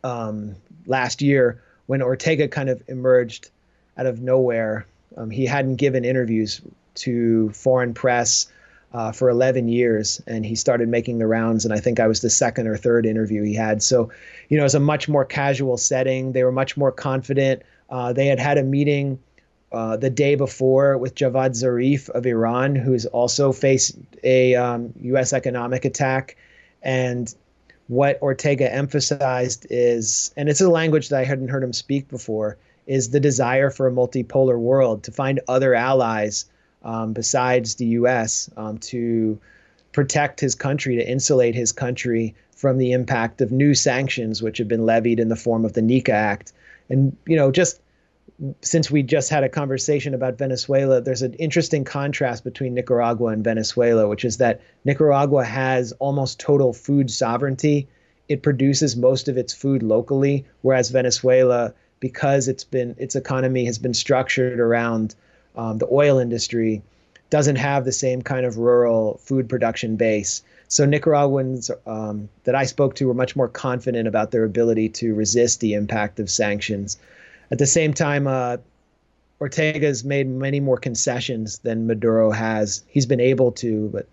um, 0.05 0.55
last 0.87 1.23
year 1.23 1.63
when 1.87 2.03
ortega 2.03 2.49
kind 2.49 2.69
of 2.69 2.83
emerged 2.89 3.51
out 3.97 4.07
of 4.07 4.21
nowhere 4.21 4.87
um, 5.17 5.31
he 5.31 5.47
hadn't 5.47 5.77
given 5.77 6.05
interviews 6.05 6.61
to 6.95 7.51
foreign 7.51 7.95
press 7.95 8.49
uh, 8.93 9.13
for 9.13 9.29
11 9.29 9.69
years, 9.69 10.23
and 10.27 10.47
he 10.47 10.55
started 10.55 10.89
making 10.89 11.19
the 11.19 11.27
rounds. 11.27 11.65
And 11.65 11.75
I 11.75 11.81
think 11.81 12.01
I 12.01 12.07
was 12.07 12.21
the 12.21 12.31
second 12.31 12.67
or 12.67 12.77
third 12.77 13.05
interview 13.05 13.43
he 13.43 13.55
had. 13.55 13.83
So, 13.83 14.11
you 14.49 14.57
know, 14.57 14.63
it 14.63 14.65
was 14.65 14.75
a 14.75 14.81
much 14.81 15.09
more 15.09 15.25
casual 15.25 15.77
setting. 15.77 16.33
They 16.33 16.45
were 16.45 16.53
much 16.53 16.77
more 16.77 16.93
confident. 16.93 17.63
Uh, 17.91 18.13
they 18.13 18.27
had 18.27 18.39
had 18.39 18.59
a 18.59 18.63
meeting 18.63 19.19
uh, 19.77 19.97
the 19.97 20.09
day 20.09 20.35
before 20.35 20.97
with 20.97 21.15
Javad 21.15 21.51
Zarif 21.51 22.09
of 22.11 22.25
Iran, 22.25 22.75
who's 22.75 23.05
also 23.05 23.53
faced 23.53 23.97
a 24.25 24.55
um, 24.55 24.93
U.S. 25.03 25.35
economic 25.35 25.85
attack. 25.85 26.37
And 26.83 27.33
what 27.89 28.21
Ortega 28.23 28.73
emphasized 28.73 29.67
is, 29.69 30.33
and 30.35 30.49
it's 30.49 30.63
a 30.63 30.71
language 30.71 31.11
that 31.11 31.21
I 31.21 31.25
hadn't 31.25 31.49
heard 31.49 31.63
him 31.63 31.75
speak 31.75 32.09
before, 32.09 32.57
is 32.87 33.11
the 33.11 33.21
desire 33.21 33.69
for 33.69 33.87
a 33.87 33.93
multipolar 33.93 34.59
world 34.59 35.03
to 35.05 35.13
find 35.13 35.41
other 35.47 35.75
allies 35.75 36.47
um, 36.83 37.13
besides 37.13 37.75
the 37.75 37.87
U.S. 37.87 38.49
Um, 38.57 38.79
to 38.79 39.39
protect 39.93 40.41
his 40.41 40.55
country, 40.55 40.97
to 40.97 41.07
insulate 41.07 41.55
his 41.55 41.73
country 41.73 42.35
from 42.53 42.79
the 42.79 42.93
impact 42.93 43.43
of 43.43 43.53
new 43.53 43.75
sanctions, 43.75 44.43
which 44.43 44.57
have 44.57 44.69
been 44.69 44.87
levied 44.87 45.21
in 45.21 45.29
the 45.29 45.37
form 45.37 45.67
of 45.67 45.75
the 45.75 45.83
NICA 45.83 46.13
Act. 46.13 46.53
And 46.89 47.15
you 47.27 47.37
know, 47.37 47.51
just 47.51 47.81
since 48.61 48.91
we 48.91 49.03
just 49.03 49.31
had 49.31 49.45
a 49.45 49.49
conversation 49.49 50.15
about 50.15 50.39
Venezuela, 50.39 51.01
there's 51.01 51.23
an 51.23 51.35
interesting 51.35 51.85
contrast 51.85 52.45
between 52.45 52.75
Nicaragua 52.75 53.29
and 53.29 53.43
Venezuela, 53.43 54.09
which 54.09 54.25
is 54.25 54.37
that 54.39 54.61
Nicaragua 54.85 55.45
has 55.45 55.93
almost 55.93 56.39
total 56.39 56.73
food 56.73 57.11
sovereignty. 57.11 57.89
It 58.29 58.43
produces 58.43 58.97
most 58.97 59.29
of 59.29 59.39
its 59.39 59.55
food 59.55 59.83
locally, 59.83 60.45
whereas 60.63 60.91
Venezuela, 60.91 61.73
because 62.01 62.49
it's 62.49 62.65
been 62.65 62.95
its 62.99 63.17
economy 63.17 63.65
has 63.65 63.79
been 63.79 63.95
structured 63.95 64.61
around 64.61 65.15
um, 65.57 65.79
the 65.79 65.89
oil 65.91 66.19
industry 66.19 66.83
doesn't 67.31 67.57
have 67.57 67.85
the 67.85 67.93
same 67.93 68.23
kind 68.23 68.47
of 68.47 68.59
rural 68.59 69.19
food 69.25 69.49
production 69.49 69.97
base. 69.97 70.43
So 70.69 70.85
Nicaraguans 70.85 71.71
um, 71.87 72.29
that 72.45 72.55
I 72.55 72.65
spoke 72.65 72.95
to 72.97 73.07
were 73.07 73.15
much 73.15 73.35
more 73.35 73.49
confident 73.49 74.07
about 74.07 74.31
their 74.31 74.45
ability 74.45 74.91
to 74.91 75.15
resist 75.15 75.61
the 75.61 75.75
impact 75.75 76.21
of 76.21 76.31
sanctions. 76.31 76.99
At 77.51 77.59
the 77.59 77.67
same 77.67 77.95
time, 77.95 78.27
uh, 78.27 78.59
Ortega's 79.39 80.05
made 80.05 80.29
many 80.29 80.61
more 80.61 80.79
concessions 80.79 81.59
than 81.59 81.87
Maduro 81.87 82.31
has. 82.31 82.83
He's 82.89 83.07
been 83.07 83.21
able 83.21 83.53
to, 83.53 83.89
but 83.93 84.09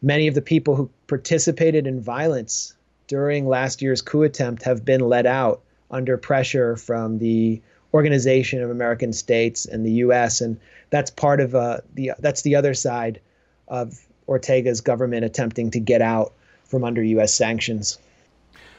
many 0.00 0.28
of 0.28 0.34
the 0.34 0.42
people 0.42 0.76
who 0.76 0.90
participated 1.06 1.86
in 1.86 2.00
violence 2.00 2.74
during 3.08 3.46
last 3.46 3.82
year's 3.82 4.00
coup 4.00 4.22
attempt 4.22 4.62
have 4.62 4.84
been 4.84 5.00
let 5.00 5.26
out 5.26 5.60
under 5.90 6.16
pressure 6.16 6.76
from 6.76 7.18
the 7.18 7.60
Organization 7.92 8.62
of 8.62 8.70
American 8.70 9.12
States 9.12 9.66
and 9.66 9.84
the 9.84 9.92
U.S. 9.92 10.40
and 10.40 10.58
that's 10.90 11.10
part 11.10 11.40
of 11.40 11.54
uh, 11.54 11.78
the 11.94 12.12
that's 12.20 12.42
the 12.42 12.56
other 12.56 12.72
side 12.72 13.20
of 13.68 14.06
Ortega's 14.26 14.80
government 14.80 15.24
attempting 15.24 15.70
to 15.72 15.80
get 15.80 16.00
out 16.00 16.32
from 16.64 16.84
under 16.84 17.02
U.S. 17.02 17.34
sanctions. 17.34 17.98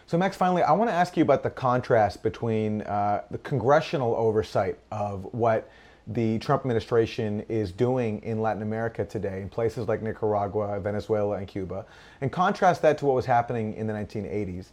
So, 0.05 0.17
Max, 0.17 0.35
finally, 0.35 0.63
I 0.63 0.73
want 0.73 0.89
to 0.89 0.93
ask 0.93 1.15
you 1.15 1.23
about 1.23 1.43
the 1.43 1.49
contrast 1.49 2.23
between 2.23 2.81
uh, 2.81 3.23
the 3.31 3.37
congressional 3.37 4.15
oversight 4.15 4.77
of 4.91 5.33
what 5.33 5.69
the 6.07 6.37
Trump 6.39 6.63
administration 6.63 7.45
is 7.47 7.71
doing 7.71 8.21
in 8.23 8.41
Latin 8.41 8.61
America 8.61 9.05
today, 9.05 9.41
in 9.41 9.47
places 9.47 9.87
like 9.87 10.01
Nicaragua, 10.01 10.77
Venezuela, 10.81 11.37
and 11.37 11.47
Cuba, 11.47 11.85
and 12.19 12.31
contrast 12.31 12.81
that 12.81 12.97
to 12.97 13.05
what 13.05 13.15
was 13.15 13.25
happening 13.25 13.73
in 13.75 13.87
the 13.87 13.93
1980s. 13.93 14.67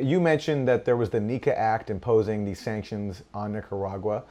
You 0.00 0.20
mentioned 0.20 0.68
that 0.68 0.84
there 0.84 0.96
was 0.96 1.10
the 1.10 1.20
NICA 1.20 1.58
Act 1.58 1.90
imposing 1.90 2.44
these 2.44 2.60
sanctions 2.60 3.24
on 3.34 3.52
Nicaragua. 3.52 4.22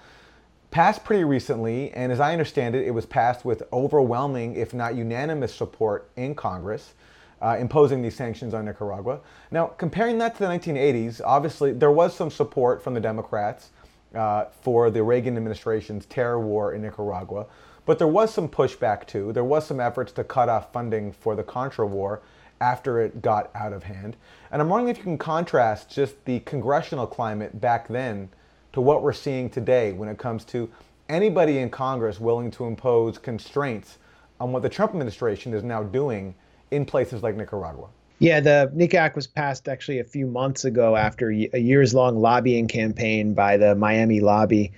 Passed 0.72 1.04
pretty 1.04 1.26
recently, 1.26 1.92
and 1.92 2.12
as 2.12 2.22
I 2.22 2.32
understand 2.32 2.76
it, 2.76 2.86
it 2.86 2.92
was 2.92 3.06
passed 3.06 3.44
with 3.44 3.64
overwhelming, 3.74 4.56
if 4.56 4.74
not 4.74 4.96
unanimous, 4.96 5.54
support 5.54 6.10
in 6.16 6.36
Congress. 6.36 6.94
Uh, 7.40 7.56
imposing 7.60 8.02
these 8.02 8.16
sanctions 8.16 8.56
on 8.56 8.66
Nicaragua. 8.66 9.20
Now, 9.52 9.68
comparing 9.68 10.18
that 10.18 10.34
to 10.38 10.40
the 10.40 10.50
1980s, 10.50 11.22
obviously 11.24 11.72
there 11.72 11.92
was 11.92 12.16
some 12.16 12.32
support 12.32 12.82
from 12.82 12.96
the 12.96 13.00
Democrats 13.00 13.70
uh, 14.16 14.46
for 14.62 14.90
the 14.90 15.04
Reagan 15.04 15.38
administration's 15.38 16.08
terror 16.08 16.40
war 16.40 16.74
in 16.74 16.82
Nicaragua, 16.82 17.46
but 17.86 18.00
there 18.00 18.08
was 18.08 18.34
some 18.34 18.50
pushback 18.50 19.06
too. 19.06 19.32
There 19.34 19.44
was 19.44 19.68
some 19.68 19.80
efforts 19.80 20.12
to 20.14 20.24
cut 20.24 20.50
off 20.50 20.74
funding 20.74 21.12
for 21.12 21.36
the 21.36 21.44
Contra 21.44 21.86
war 21.86 22.22
after 22.60 23.00
it 23.02 23.22
got 23.22 23.52
out 23.56 23.74
of 23.74 23.84
hand. 23.84 24.18
And 24.52 24.62
I'm 24.62 24.70
wondering 24.70 24.90
if 24.90 24.98
you 24.98 25.04
can 25.04 25.18
contrast 25.18 25.92
just 25.92 26.26
the 26.26 26.40
congressional 26.42 27.06
climate 27.06 27.62
back 27.62 27.88
then 27.88 28.30
to 28.74 28.82
what 28.82 29.04
we're 29.04 29.14
seeing 29.14 29.50
today 29.50 29.94
when 29.94 30.10
it 30.10 30.18
comes 30.18 30.44
to 30.46 30.70
anybody 31.10 31.60
in 31.60 31.70
Congress 31.70 32.20
willing 32.20 32.52
to 32.52 32.66
impose 32.66 33.18
constraints 33.18 33.98
on 34.40 34.52
what 34.52 34.64
the 34.64 34.70
Trump 34.70 34.92
administration 34.92 35.54
is 35.54 35.64
now 35.64 35.84
doing 35.84 36.36
in 36.72 36.86
places 36.86 37.24
like 37.24 37.36
Nicaragua. 37.36 37.88
Yeah, 38.20 38.40
the 38.40 38.72
NICA 38.74 38.98
Act 38.98 39.16
was 39.16 39.28
passed 39.28 39.68
actually 39.68 40.00
a 40.00 40.04
few 40.04 40.26
months 40.26 40.66
ago 40.66 40.96
after 40.96 41.30
a 41.30 41.60
years 41.60 41.94
long 41.94 42.20
lobbying 42.20 42.68
campaign 42.68 43.34
by 43.34 43.58
the 43.58 43.76
Miami 43.76 44.22
lobby 44.22 44.72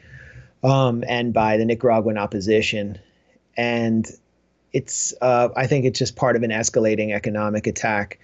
um, 0.63 1.03
and 1.07 1.33
by 1.33 1.57
the 1.57 1.65
Nicaraguan 1.65 2.17
opposition. 2.17 2.99
And 3.55 4.09
it's 4.73 5.13
uh, 5.21 5.49
I 5.55 5.67
think 5.67 5.85
it's 5.85 5.99
just 5.99 6.15
part 6.15 6.35
of 6.35 6.43
an 6.43 6.51
escalating 6.51 7.13
economic 7.13 7.65
attack. 7.65 8.19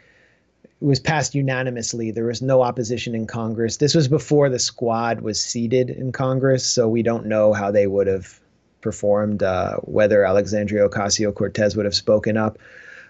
It 0.64 0.86
was 0.86 1.00
passed 1.00 1.34
unanimously. 1.34 2.12
There 2.12 2.26
was 2.26 2.42
no 2.42 2.62
opposition 2.62 3.16
in 3.16 3.26
Congress. 3.26 3.78
This 3.78 3.96
was 3.96 4.10
before 4.10 4.50
the 4.50 4.60
squad 4.60 5.22
was 5.22 5.40
seated 5.40 5.90
in 5.90 6.12
Congress, 6.12 6.66
so 6.66 6.90
we 6.90 7.02
don't 7.04 7.26
know 7.26 7.54
how 7.54 7.72
they 7.72 7.88
would 7.88 8.08
have 8.08 8.40
performed, 8.82 9.42
uh, 9.42 9.78
whether 9.78 10.26
Alexandria 10.26 10.88
Ocasio 10.88 11.34
Cortez 11.34 11.76
would 11.78 11.86
have 11.86 11.96
spoken 11.96 12.36
up. 12.36 12.60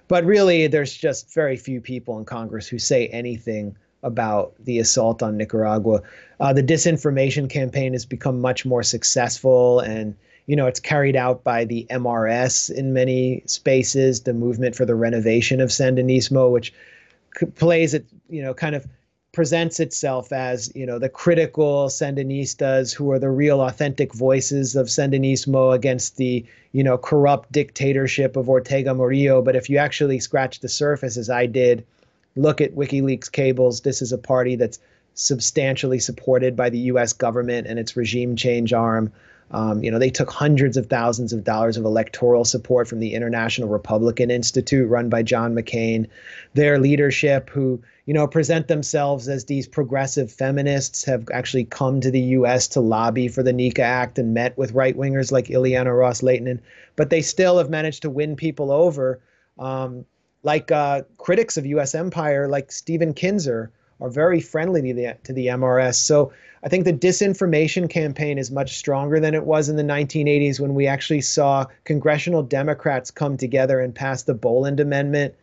But 0.08 0.26
really, 0.26 0.68
there's 0.68 0.94
just 0.94 1.34
very 1.34 1.58
few 1.58 1.82
people 1.82 2.20
in 2.20 2.26
Congress 2.26 2.68
who 2.68 2.80
say 2.80 3.08
anything 3.08 3.76
about 4.04 4.54
the 4.64 4.80
assault 4.80 5.24
on 5.24 5.36
Nicaragua. 5.38 6.02
Uh, 6.40 6.54
the 6.54 6.62
disinformation 6.62 7.50
campaign 7.50 7.94
has 7.94 8.06
become 8.06 8.40
much 8.40 8.66
more 8.66 8.84
successful 8.84 9.80
and 9.80 10.16
you 10.48 10.56
know, 10.56 10.68
it's 10.68 10.80
carried 10.80 11.16
out 11.16 11.44
by 11.44 11.66
the 11.66 11.88
MRS 11.90 12.72
in 12.72 12.94
many 12.94 13.42
spaces, 13.46 14.22
the 14.22 14.34
movement 14.34 14.76
for 14.76 14.86
the 14.86 14.96
renovation 14.96 15.60
of 15.60 15.70
Sandinismo, 15.70 16.52
which 16.52 16.74
plays 17.56 17.94
it, 17.94 18.06
you 18.30 18.42
know, 18.42 18.54
kind 18.54 18.76
of 18.76 18.86
presents 19.36 19.82
itself 19.82 20.32
as, 20.32 20.72
you 20.74 20.86
know, 20.86 20.98
the 20.98 21.10
critical 21.10 21.88
Sandinistas 21.90 22.96
who 22.96 23.12
are 23.12 23.20
the 23.20 23.30
real 23.30 23.62
authentic 23.62 24.14
voices 24.14 24.76
of 24.78 24.88
Sandinismo 24.88 25.76
against 25.76 26.16
the, 26.16 26.44
you 26.72 26.84
know, 26.84 26.98
corrupt 26.98 27.52
dictatorship 27.52 28.38
of 28.38 28.50
Ortega 28.50 28.96
Murillo. 28.96 29.42
But 29.42 29.58
if 29.58 29.70
you 29.70 29.78
actually 29.78 30.20
scratch 30.20 30.62
the 30.62 30.70
surface, 30.70 31.18
as 31.18 31.30
I 31.30 31.46
did, 31.46 31.86
look 32.38 32.62
at 32.62 32.76
WikiLeaks 32.76 33.30
cables, 33.30 33.82
this 33.82 34.02
is 34.02 34.14
a 34.14 34.18
party 34.18 34.56
that's 34.56 34.80
substantially 35.16 36.00
supported 36.00 36.56
by 36.56 36.70
the 36.70 36.80
US 36.92 37.12
government 37.14 37.68
and 37.68 37.78
its 37.78 37.98
regime 37.98 38.36
change 38.36 38.74
arm. 38.74 39.12
Um, 39.56 39.82
you 39.82 39.90
know, 39.90 40.00
they 40.00 40.10
took 40.10 40.30
hundreds 40.30 40.76
of 40.76 40.88
thousands 40.88 41.32
of 41.32 41.46
dollars 41.46 41.78
of 41.78 41.86
electoral 41.86 42.44
support 42.44 42.90
from 42.90 43.00
the 43.00 43.14
International 43.14 43.70
Republican 43.70 44.30
Institute, 44.30 44.90
run 44.90 45.08
by 45.08 45.24
John 45.24 45.56
McCain. 45.56 46.08
Their 46.56 46.78
leadership, 46.78 47.50
who 47.50 47.82
you 48.06 48.14
know 48.14 48.28
present 48.28 48.68
themselves 48.68 49.30
as 49.30 49.46
these 49.46 49.66
progressive 49.66 50.30
feminists, 50.30 51.06
have 51.06 51.30
actually 51.32 51.64
come 51.64 52.02
to 52.02 52.12
the 52.12 52.20
U.S. 52.20 52.68
to 52.70 52.82
lobby 52.82 53.30
for 53.30 53.44
the 53.44 53.54
NICA 53.54 53.82
Act 53.82 54.20
and 54.20 54.34
met 54.34 54.58
with 54.58 54.74
right 54.74 54.98
wingers 54.98 55.32
like 55.32 55.48
Ileana 55.48 55.98
Ros-Lehtinen. 55.98 56.60
But 56.98 57.10
they 57.10 57.22
still 57.22 57.58
have 57.58 57.70
managed 57.70 58.02
to 58.02 58.10
win 58.10 58.36
people 58.36 58.74
over, 58.74 59.22
um, 59.58 60.04
like 60.44 60.70
uh, 60.70 61.04
critics 61.18 61.56
of 61.56 61.66
U.S. 61.66 61.96
empire, 61.96 62.50
like 62.50 62.74
Stephen 62.74 63.14
Kinzer, 63.14 63.72
are 64.02 64.10
very 64.10 64.42
friendly 64.42 64.82
to 64.82 64.94
the 64.94 65.18
to 65.24 65.34
the 65.34 65.48
MRS. 65.48 65.96
So 65.96 66.32
I 66.64 66.70
think 66.70 66.86
the 66.86 66.94
disinformation 66.94 67.90
campaign 67.90 68.38
is 68.38 68.52
much 68.52 68.78
stronger 68.78 69.20
than 69.20 69.34
it 69.34 69.46
was 69.46 69.70
in 69.70 69.76
the 69.76 69.84
1980s 69.84 70.60
when 70.60 70.74
we 70.74 70.88
actually 70.88 71.22
saw 71.22 71.66
congressional 71.84 72.42
Democrats 72.42 73.12
come 73.12 73.38
together 73.38 73.80
and 73.80 73.94
pass 73.94 74.24
the 74.24 74.34
Boland 74.34 74.80
Amendment 74.80 75.36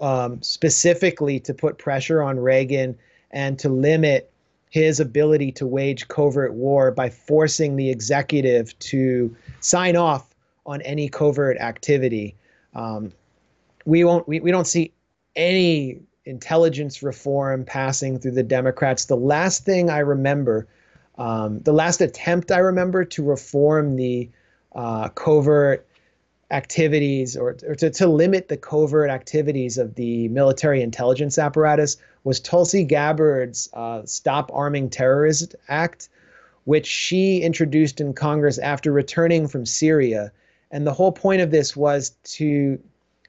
um, 0.00 0.40
specifically 0.42 1.40
to 1.40 1.54
put 1.54 1.78
pressure 1.78 2.22
on 2.22 2.38
Reagan 2.38 2.96
and 3.30 3.58
to 3.58 3.68
limit 3.68 4.30
his 4.70 5.00
ability 5.00 5.50
to 5.50 5.66
wage 5.66 6.06
covert 6.08 6.54
war 6.54 6.90
by 6.92 7.10
forcing 7.10 7.76
the 7.76 7.90
executive 7.90 8.78
to 8.78 9.34
sign 9.60 9.96
off 9.96 10.28
on 10.64 10.80
any 10.82 11.08
covert 11.08 11.56
activity. 11.58 12.36
Um, 12.74 13.12
we 13.84 14.04
won't. 14.04 14.28
We, 14.28 14.40
we 14.40 14.50
don't 14.50 14.66
see 14.66 14.92
any 15.34 16.00
intelligence 16.24 17.02
reform 17.02 17.64
passing 17.64 18.18
through 18.18 18.32
the 18.32 18.42
Democrats. 18.42 19.06
The 19.06 19.16
last 19.16 19.64
thing 19.64 19.90
I 19.90 19.98
remember, 19.98 20.66
um, 21.16 21.60
the 21.60 21.72
last 21.72 22.00
attempt 22.00 22.50
I 22.50 22.58
remember 22.58 23.04
to 23.04 23.22
reform 23.22 23.96
the 23.96 24.30
uh, 24.74 25.08
covert 25.08 25.86
activities 26.50 27.36
or, 27.36 27.56
or 27.66 27.74
to, 27.76 27.90
to 27.90 28.06
limit 28.06 28.48
the 28.48 28.56
covert 28.56 29.10
activities 29.10 29.78
of 29.78 29.94
the 29.94 30.28
military 30.28 30.82
intelligence 30.82 31.38
apparatus 31.38 31.96
was 32.24 32.40
Tulsi 32.40 32.84
Gabbard's 32.84 33.68
uh, 33.72 34.04
Stop 34.04 34.50
Arming 34.52 34.90
Terrorists 34.90 35.54
Act, 35.68 36.08
which 36.64 36.86
she 36.86 37.40
introduced 37.40 38.00
in 38.00 38.12
Congress 38.12 38.58
after 38.58 38.92
returning 38.92 39.48
from 39.48 39.64
Syria. 39.64 40.32
And 40.70 40.86
the 40.86 40.92
whole 40.92 41.12
point 41.12 41.40
of 41.40 41.50
this 41.50 41.76
was 41.76 42.10
to 42.24 42.78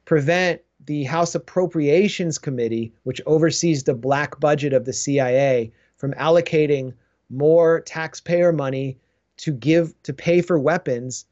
prevent 0.06 0.62
the 0.86 1.04
House 1.04 1.36
Appropriations 1.36 2.38
Committee, 2.38 2.94
which 3.04 3.22
oversees 3.26 3.84
the 3.84 3.94
black 3.94 4.40
budget 4.40 4.74
of 4.74 4.86
the 4.86 4.94
CIA, 4.94 5.72
from 5.98 6.14
allocating 6.14 6.94
more 7.30 7.82
taxpayer 7.82 8.52
money 8.52 8.98
to 9.38 9.52
give 9.52 9.94
to 10.04 10.14
pay 10.14 10.42
for 10.42 10.58
weapons 10.60 11.26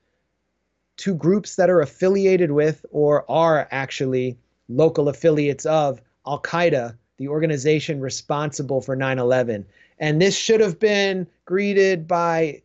to 0.98 1.16
groups 1.16 1.56
that 1.56 1.70
are 1.70 1.82
affiliated 1.82 2.52
with 2.52 2.86
or 2.92 3.30
are 3.32 3.68
actually 3.72 4.38
local 4.68 5.10
affiliates 5.10 5.66
of 5.66 6.02
Al 6.28 6.42
Qaeda, 6.42 6.96
the 7.18 7.28
organization 7.28 8.00
responsible 8.00 8.82
for 8.82 8.96
9 8.96 9.18
11. 9.18 9.66
And 9.98 10.22
this 10.22 10.36
should 10.36 10.60
have 10.60 10.80
been 10.80 11.28
greeted 11.46 12.08
by 12.08 12.62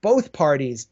both 0.00 0.32
parties 0.32 0.88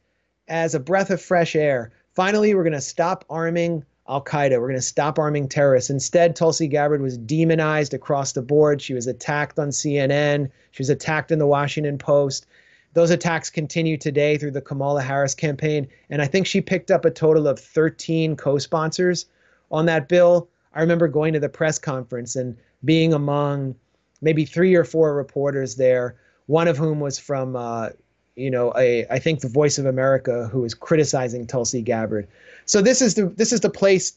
as 0.49 0.75
a 0.75 0.81
breath 0.81 1.11
of 1.11 1.23
fresh 1.23 1.57
air. 1.57 1.93
Finally, 2.15 2.55
we're 2.55 2.65
going 2.65 2.73
to 2.73 2.81
stop 2.81 3.25
arming 3.31 3.85
Al 4.11 4.25
Qaeda. 4.25 4.61
We're 4.61 4.67
going 4.67 4.75
to 4.75 4.83
stop 4.83 5.21
arming 5.21 5.49
terrorists. 5.49 5.89
Instead, 5.89 6.35
Tulsi 6.35 6.67
Gabbard 6.67 7.01
was 7.01 7.17
demonized 7.17 7.95
across 7.95 8.33
the 8.33 8.43
board. 8.43 8.83
She 8.83 8.93
was 8.93 9.07
attacked 9.07 9.59
on 9.59 9.69
CNN. 9.69 10.51
She 10.73 10.83
was 10.83 10.91
attacked 10.91 11.31
in 11.31 11.39
the 11.39 11.47
Washington 11.47 11.97
Post. 11.97 12.47
Those 12.93 13.11
attacks 13.11 13.51
continue 13.51 13.97
today 13.97 14.37
through 14.37 14.51
the 14.51 14.61
Kamala 14.61 15.01
Harris 15.01 15.35
campaign. 15.35 15.87
And 16.11 16.21
I 16.21 16.27
think 16.27 16.47
she 16.47 16.61
picked 16.61 16.91
up 16.91 17.05
a 17.05 17.11
total 17.11 17.47
of 17.47 17.61
13 17.61 18.35
co 18.35 18.59
sponsors 18.59 19.27
on 19.71 19.87
that 19.87 20.09
bill. 20.09 20.49
I 20.75 20.81
remember 20.81 21.07
going 21.07 21.33
to 21.35 21.41
the 21.41 21.49
press 21.49 21.79
conference 21.79 22.35
and 22.35 22.57
being 22.85 23.15
among 23.15 23.77
maybe 24.21 24.45
three 24.45 24.75
or 24.75 24.85
four 24.85 25.15
reporters 25.15 25.77
there, 25.77 26.17
one 26.47 26.67
of 26.67 26.77
whom 26.77 26.99
was 26.99 27.17
from, 27.17 27.55
uh, 27.55 27.91
you 28.37 28.51
know, 28.51 28.73
a, 28.77 29.07
I 29.11 29.19
think 29.19 29.41
the 29.41 29.49
Voice 29.49 29.79
of 29.79 29.87
America, 29.87 30.49
who 30.49 30.65
is 30.65 30.75
criticizing 30.75 31.47
Tulsi 31.47 31.83
Gabbard. 31.83 32.29
So 32.65 32.81
this 32.81 33.03
is 33.03 33.15
the 33.15 33.27
this 33.27 33.53
is 33.53 33.61
the 33.61 33.71
place 33.71 34.17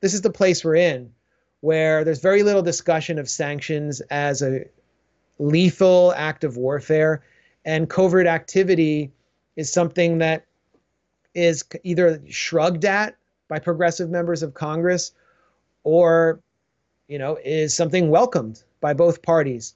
this 0.00 0.14
is 0.14 0.22
the 0.22 0.30
place 0.30 0.64
we're 0.64 0.76
in 0.76 1.12
where 1.60 2.04
there's 2.04 2.20
very 2.20 2.42
little 2.42 2.62
discussion 2.62 3.18
of 3.18 3.28
sanctions 3.28 4.00
as 4.10 4.42
a 4.42 4.64
lethal 5.38 6.12
act 6.16 6.44
of 6.44 6.56
warfare 6.56 7.22
and 7.64 7.88
covert 7.88 8.26
activity 8.26 9.10
is 9.56 9.70
something 9.72 10.18
that 10.18 10.46
is 11.34 11.64
either 11.84 12.20
shrugged 12.28 12.84
at 12.84 13.16
by 13.48 13.58
progressive 13.58 14.10
members 14.10 14.42
of 14.42 14.54
Congress 14.54 15.12
or 15.84 16.40
you 17.08 17.18
know 17.18 17.38
is 17.44 17.74
something 17.74 18.10
welcomed 18.10 18.62
by 18.80 18.92
both 18.92 19.22
parties 19.22 19.74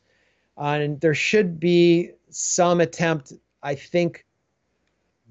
uh, 0.59 0.79
and 0.81 1.01
there 1.01 1.15
should 1.15 1.59
be 1.61 2.11
some 2.31 2.81
attempt 2.81 3.33
i 3.65 3.75
think 3.75 4.25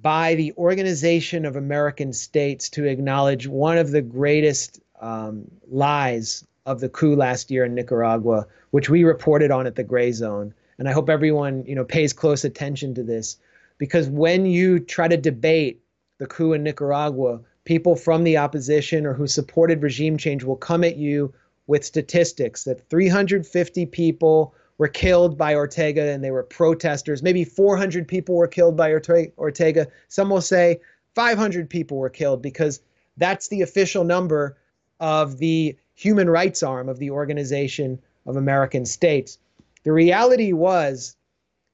by 0.04 0.36
the 0.36 0.54
Organization 0.58 1.46
of 1.46 1.56
American 1.56 2.12
States 2.12 2.70
to 2.72 2.84
acknowledge 2.84 3.48
one 3.48 3.78
of 3.78 3.92
the 3.92 4.02
greatest 4.02 4.82
um, 5.00 5.50
lies 5.72 6.46
of 6.66 6.82
the 6.82 6.90
coup 6.90 7.16
last 7.16 7.50
year 7.50 7.64
in 7.64 7.74
Nicaragua, 7.74 8.46
which 8.72 8.90
we 8.90 9.06
reported 9.06 9.50
on 9.50 9.66
at 9.66 9.76
the 9.76 9.84
Gray 9.84 10.12
Zone. 10.12 10.54
And 10.78 10.90
I 10.90 10.92
hope 10.92 11.10
everyone, 11.10 11.64
you 11.66 11.74
know, 11.74 11.86
pays 11.86 12.12
close 12.12 12.44
attention 12.44 12.94
to 12.96 13.04
this, 13.04 13.38
because 13.78 14.10
when 14.10 14.46
you 14.46 14.80
try 14.80 15.08
to 15.08 15.18
debate 15.18 15.82
the 16.18 16.28
coup 16.28 16.52
in 16.52 16.64
Nicaragua, 16.64 17.40
people 17.64 17.96
from 17.96 18.26
the 18.26 18.38
opposition 18.38 19.06
or 19.06 19.14
who 19.14 19.26
supported 19.26 19.82
regime 19.82 20.18
change 20.18 20.44
will 20.44 20.58
come 20.58 20.84
at 20.84 20.98
you 20.98 21.34
with 21.68 21.86
statistics 21.86 22.66
that 22.66 22.90
350 22.90 23.86
people 23.86 24.54
were 24.78 24.88
killed 24.88 25.38
by 25.38 25.56
Ortega 25.56 26.12
and 26.12 26.24
they 26.24 26.32
were 26.32 26.44
protesters. 26.44 27.22
Maybe 27.22 27.44
400 27.44 28.08
people 28.08 28.36
were 28.36 28.48
killed 28.48 28.76
by 28.76 28.92
Ortega. 28.92 29.88
Some 30.08 30.30
will 30.30 30.42
say 30.42 30.80
500 31.16 31.70
people 31.70 31.98
were 31.98 32.10
killed 32.10 32.42
because 32.42 32.82
that's 33.18 33.48
the 33.48 33.62
official 33.62 34.04
number 34.04 34.58
of 35.00 35.38
the 35.38 35.78
human 35.94 36.30
rights 36.30 36.64
arm 36.64 36.90
of 36.90 36.98
the 36.98 37.12
Organization 37.12 38.00
of 38.26 38.36
American 38.36 38.86
States. 38.86 39.38
The 39.84 39.92
reality 39.92 40.54
was 40.54 41.16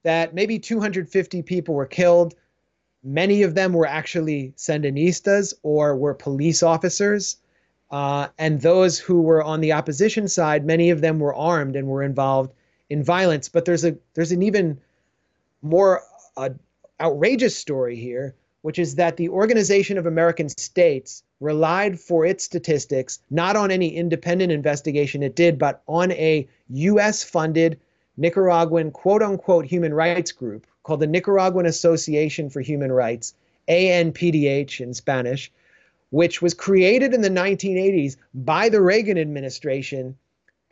that 0.03 0.33
maybe 0.33 0.59
250 0.59 1.41
people 1.43 1.75
were 1.75 1.85
killed. 1.85 2.35
Many 3.03 3.43
of 3.43 3.55
them 3.55 3.73
were 3.73 3.85
actually 3.85 4.53
Sandinistas 4.57 5.53
or 5.63 5.95
were 5.95 6.13
police 6.13 6.63
officers. 6.63 7.37
Uh, 7.91 8.27
and 8.37 8.61
those 8.61 8.99
who 8.99 9.21
were 9.21 9.41
on 9.41 9.61
the 9.61 9.71
opposition 9.71 10.27
side, 10.27 10.65
many 10.65 10.89
of 10.89 11.01
them 11.01 11.19
were 11.19 11.33
armed 11.33 11.75
and 11.75 11.87
were 11.87 12.03
involved 12.03 12.53
in 12.89 13.03
violence. 13.03 13.49
But 13.49 13.65
there's 13.65 13.85
a 13.85 13.95
there's 14.13 14.31
an 14.31 14.43
even 14.43 14.79
more 15.61 16.01
uh, 16.37 16.49
outrageous 16.99 17.55
story 17.55 17.95
here, 17.95 18.35
which 18.61 18.79
is 18.79 18.95
that 18.95 19.17
the 19.17 19.29
Organization 19.29 19.97
of 19.97 20.05
American 20.05 20.49
States 20.49 21.23
relied 21.39 21.99
for 21.99 22.25
its 22.25 22.43
statistics 22.43 23.19
not 23.29 23.55
on 23.55 23.71
any 23.71 23.95
independent 23.95 24.51
investigation 24.51 25.23
it 25.23 25.35
did, 25.35 25.57
but 25.57 25.81
on 25.87 26.11
a 26.11 26.47
U.S. 26.69 27.23
funded 27.23 27.79
Nicaraguan 28.17 28.91
quote 28.91 29.23
unquote 29.23 29.65
human 29.65 29.93
rights 29.93 30.31
group 30.31 30.67
called 30.83 30.99
the 30.99 31.07
Nicaraguan 31.07 31.65
Association 31.65 32.49
for 32.49 32.61
Human 32.61 32.91
Rights, 32.91 33.33
ANPDH 33.69 34.81
in 34.81 34.93
Spanish, 34.93 35.51
which 36.09 36.41
was 36.41 36.53
created 36.53 37.13
in 37.13 37.21
the 37.21 37.29
1980s 37.29 38.17
by 38.33 38.67
the 38.67 38.81
Reagan 38.81 39.17
administration 39.17 40.17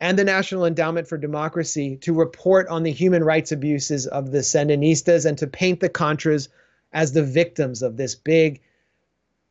and 0.00 0.18
the 0.18 0.24
National 0.24 0.64
Endowment 0.64 1.08
for 1.08 1.18
Democracy 1.18 1.96
to 1.96 2.12
report 2.12 2.68
on 2.68 2.82
the 2.82 2.92
human 2.92 3.24
rights 3.24 3.50
abuses 3.50 4.06
of 4.06 4.30
the 4.30 4.38
Sandinistas 4.38 5.26
and 5.26 5.36
to 5.38 5.46
paint 5.46 5.80
the 5.80 5.88
Contras 5.88 6.48
as 6.92 7.12
the 7.12 7.22
victims 7.22 7.82
of 7.82 7.96
this 7.96 8.14
big, 8.14 8.60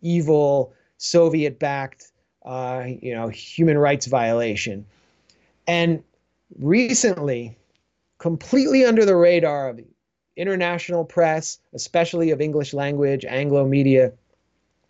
evil, 0.01 0.73
Soviet-backed, 0.97 2.11
uh, 2.45 2.85
you 3.01 3.13
know, 3.13 3.27
human 3.27 3.77
rights 3.77 4.05
violation. 4.05 4.85
And 5.67 6.01
recently, 6.57 7.57
completely 8.17 8.85
under 8.85 9.05
the 9.05 9.15
radar 9.15 9.69
of 9.69 9.81
international 10.37 11.03
press, 11.03 11.59
especially 11.73 12.31
of 12.31 12.39
English 12.39 12.73
language, 12.73 13.25
Anglo 13.25 13.65
media, 13.65 14.13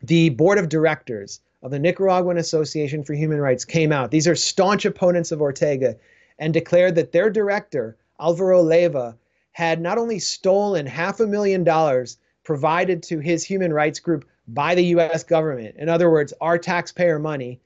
the 0.01 0.29
board 0.29 0.59
of 0.59 0.69
directors 0.69 1.39
of 1.61 1.71
the 1.71 1.79
Nicaraguan 1.79 2.37
Association 2.37 3.03
for 3.03 3.13
Human 3.13 3.39
Rights 3.39 3.65
came 3.65 3.91
out. 3.91 4.11
These 4.11 4.27
are 4.27 4.35
staunch 4.35 4.85
opponents 4.85 5.31
of 5.31 5.41
Ortega 5.41 5.97
and 6.39 6.53
declared 6.53 6.95
that 6.95 7.11
their 7.11 7.29
director, 7.29 7.97
Alvaro 8.19 8.61
Leiva, 8.61 9.17
had 9.51 9.81
not 9.81 9.97
only 9.97 10.19
stolen 10.19 10.85
half 10.85 11.19
a 11.19 11.25
million 11.25 11.63
dollars 11.63 12.17
provided 12.43 13.01
to 13.03 13.19
his 13.19 13.43
human 13.43 13.73
rights 13.73 13.99
group 13.99 14.23
by 14.47 14.75
the 14.75 14.85
US 14.85 15.23
government, 15.23 15.75
in 15.77 15.89
other 15.89 16.09
words, 16.11 16.33
our 16.39 16.57
taxpayer 16.57 17.19
money, 17.19 17.59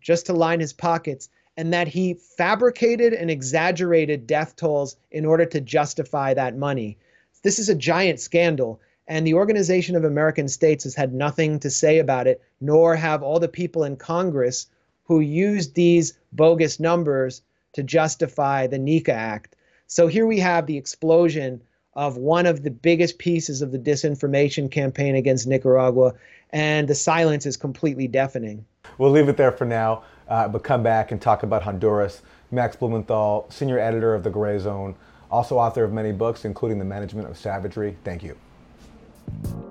just 0.00 0.26
to 0.26 0.32
line 0.32 0.60
his 0.60 0.72
pockets, 0.72 1.28
and 1.56 1.72
that 1.72 1.88
he 1.88 2.14
fabricated 2.14 3.12
and 3.12 3.30
exaggerated 3.30 4.26
death 4.26 4.54
tolls 4.54 4.96
in 5.10 5.24
order 5.24 5.44
to 5.46 5.60
justify 5.60 6.32
that 6.34 6.56
money. 6.56 6.96
This 7.42 7.58
is 7.58 7.68
a 7.68 7.74
giant 7.74 8.20
scandal, 8.20 8.80
and 9.08 9.26
the 9.26 9.34
Organization 9.34 9.96
of 9.96 10.04
American 10.04 10.48
States 10.48 10.84
has 10.84 10.94
had 10.94 11.12
nothing 11.12 11.58
to 11.60 11.70
say 11.70 11.98
about 11.98 12.26
it, 12.26 12.42
nor 12.60 12.94
have 12.96 13.22
all 13.22 13.40
the 13.40 13.48
people 13.48 13.84
in 13.84 13.96
Congress 13.96 14.66
who 15.04 15.20
used 15.20 15.74
these 15.74 16.14
bogus 16.32 16.78
numbers 16.78 17.42
to 17.72 17.82
justify 17.82 18.66
the 18.66 18.78
NICA 18.78 19.12
Act. 19.12 19.56
So 19.86 20.06
here 20.06 20.26
we 20.26 20.38
have 20.38 20.66
the 20.66 20.76
explosion 20.76 21.62
of 21.94 22.16
one 22.16 22.46
of 22.46 22.62
the 22.62 22.70
biggest 22.70 23.18
pieces 23.18 23.62
of 23.62 23.72
the 23.72 23.78
disinformation 23.78 24.70
campaign 24.70 25.16
against 25.16 25.46
Nicaragua, 25.46 26.14
and 26.50 26.86
the 26.86 26.94
silence 26.94 27.46
is 27.46 27.56
completely 27.56 28.06
deafening. 28.06 28.64
We'll 28.98 29.10
leave 29.10 29.28
it 29.28 29.36
there 29.36 29.52
for 29.52 29.64
now, 29.64 30.04
uh, 30.28 30.46
but 30.48 30.62
come 30.62 30.82
back 30.82 31.10
and 31.10 31.20
talk 31.20 31.42
about 31.42 31.62
Honduras. 31.62 32.22
Max 32.52 32.76
Blumenthal, 32.76 33.46
senior 33.50 33.78
editor 33.78 34.14
of 34.14 34.22
The 34.24 34.30
Gray 34.30 34.58
Zone, 34.58 34.94
also 35.30 35.58
author 35.58 35.84
of 35.84 35.92
many 35.92 36.12
books, 36.12 36.44
including 36.44 36.78
The 36.78 36.84
Management 36.84 37.28
of 37.28 37.36
Savagery. 37.36 37.96
Thank 38.04 38.22
you. 38.22 38.36
Thank 39.32 39.54
you. 39.54 39.69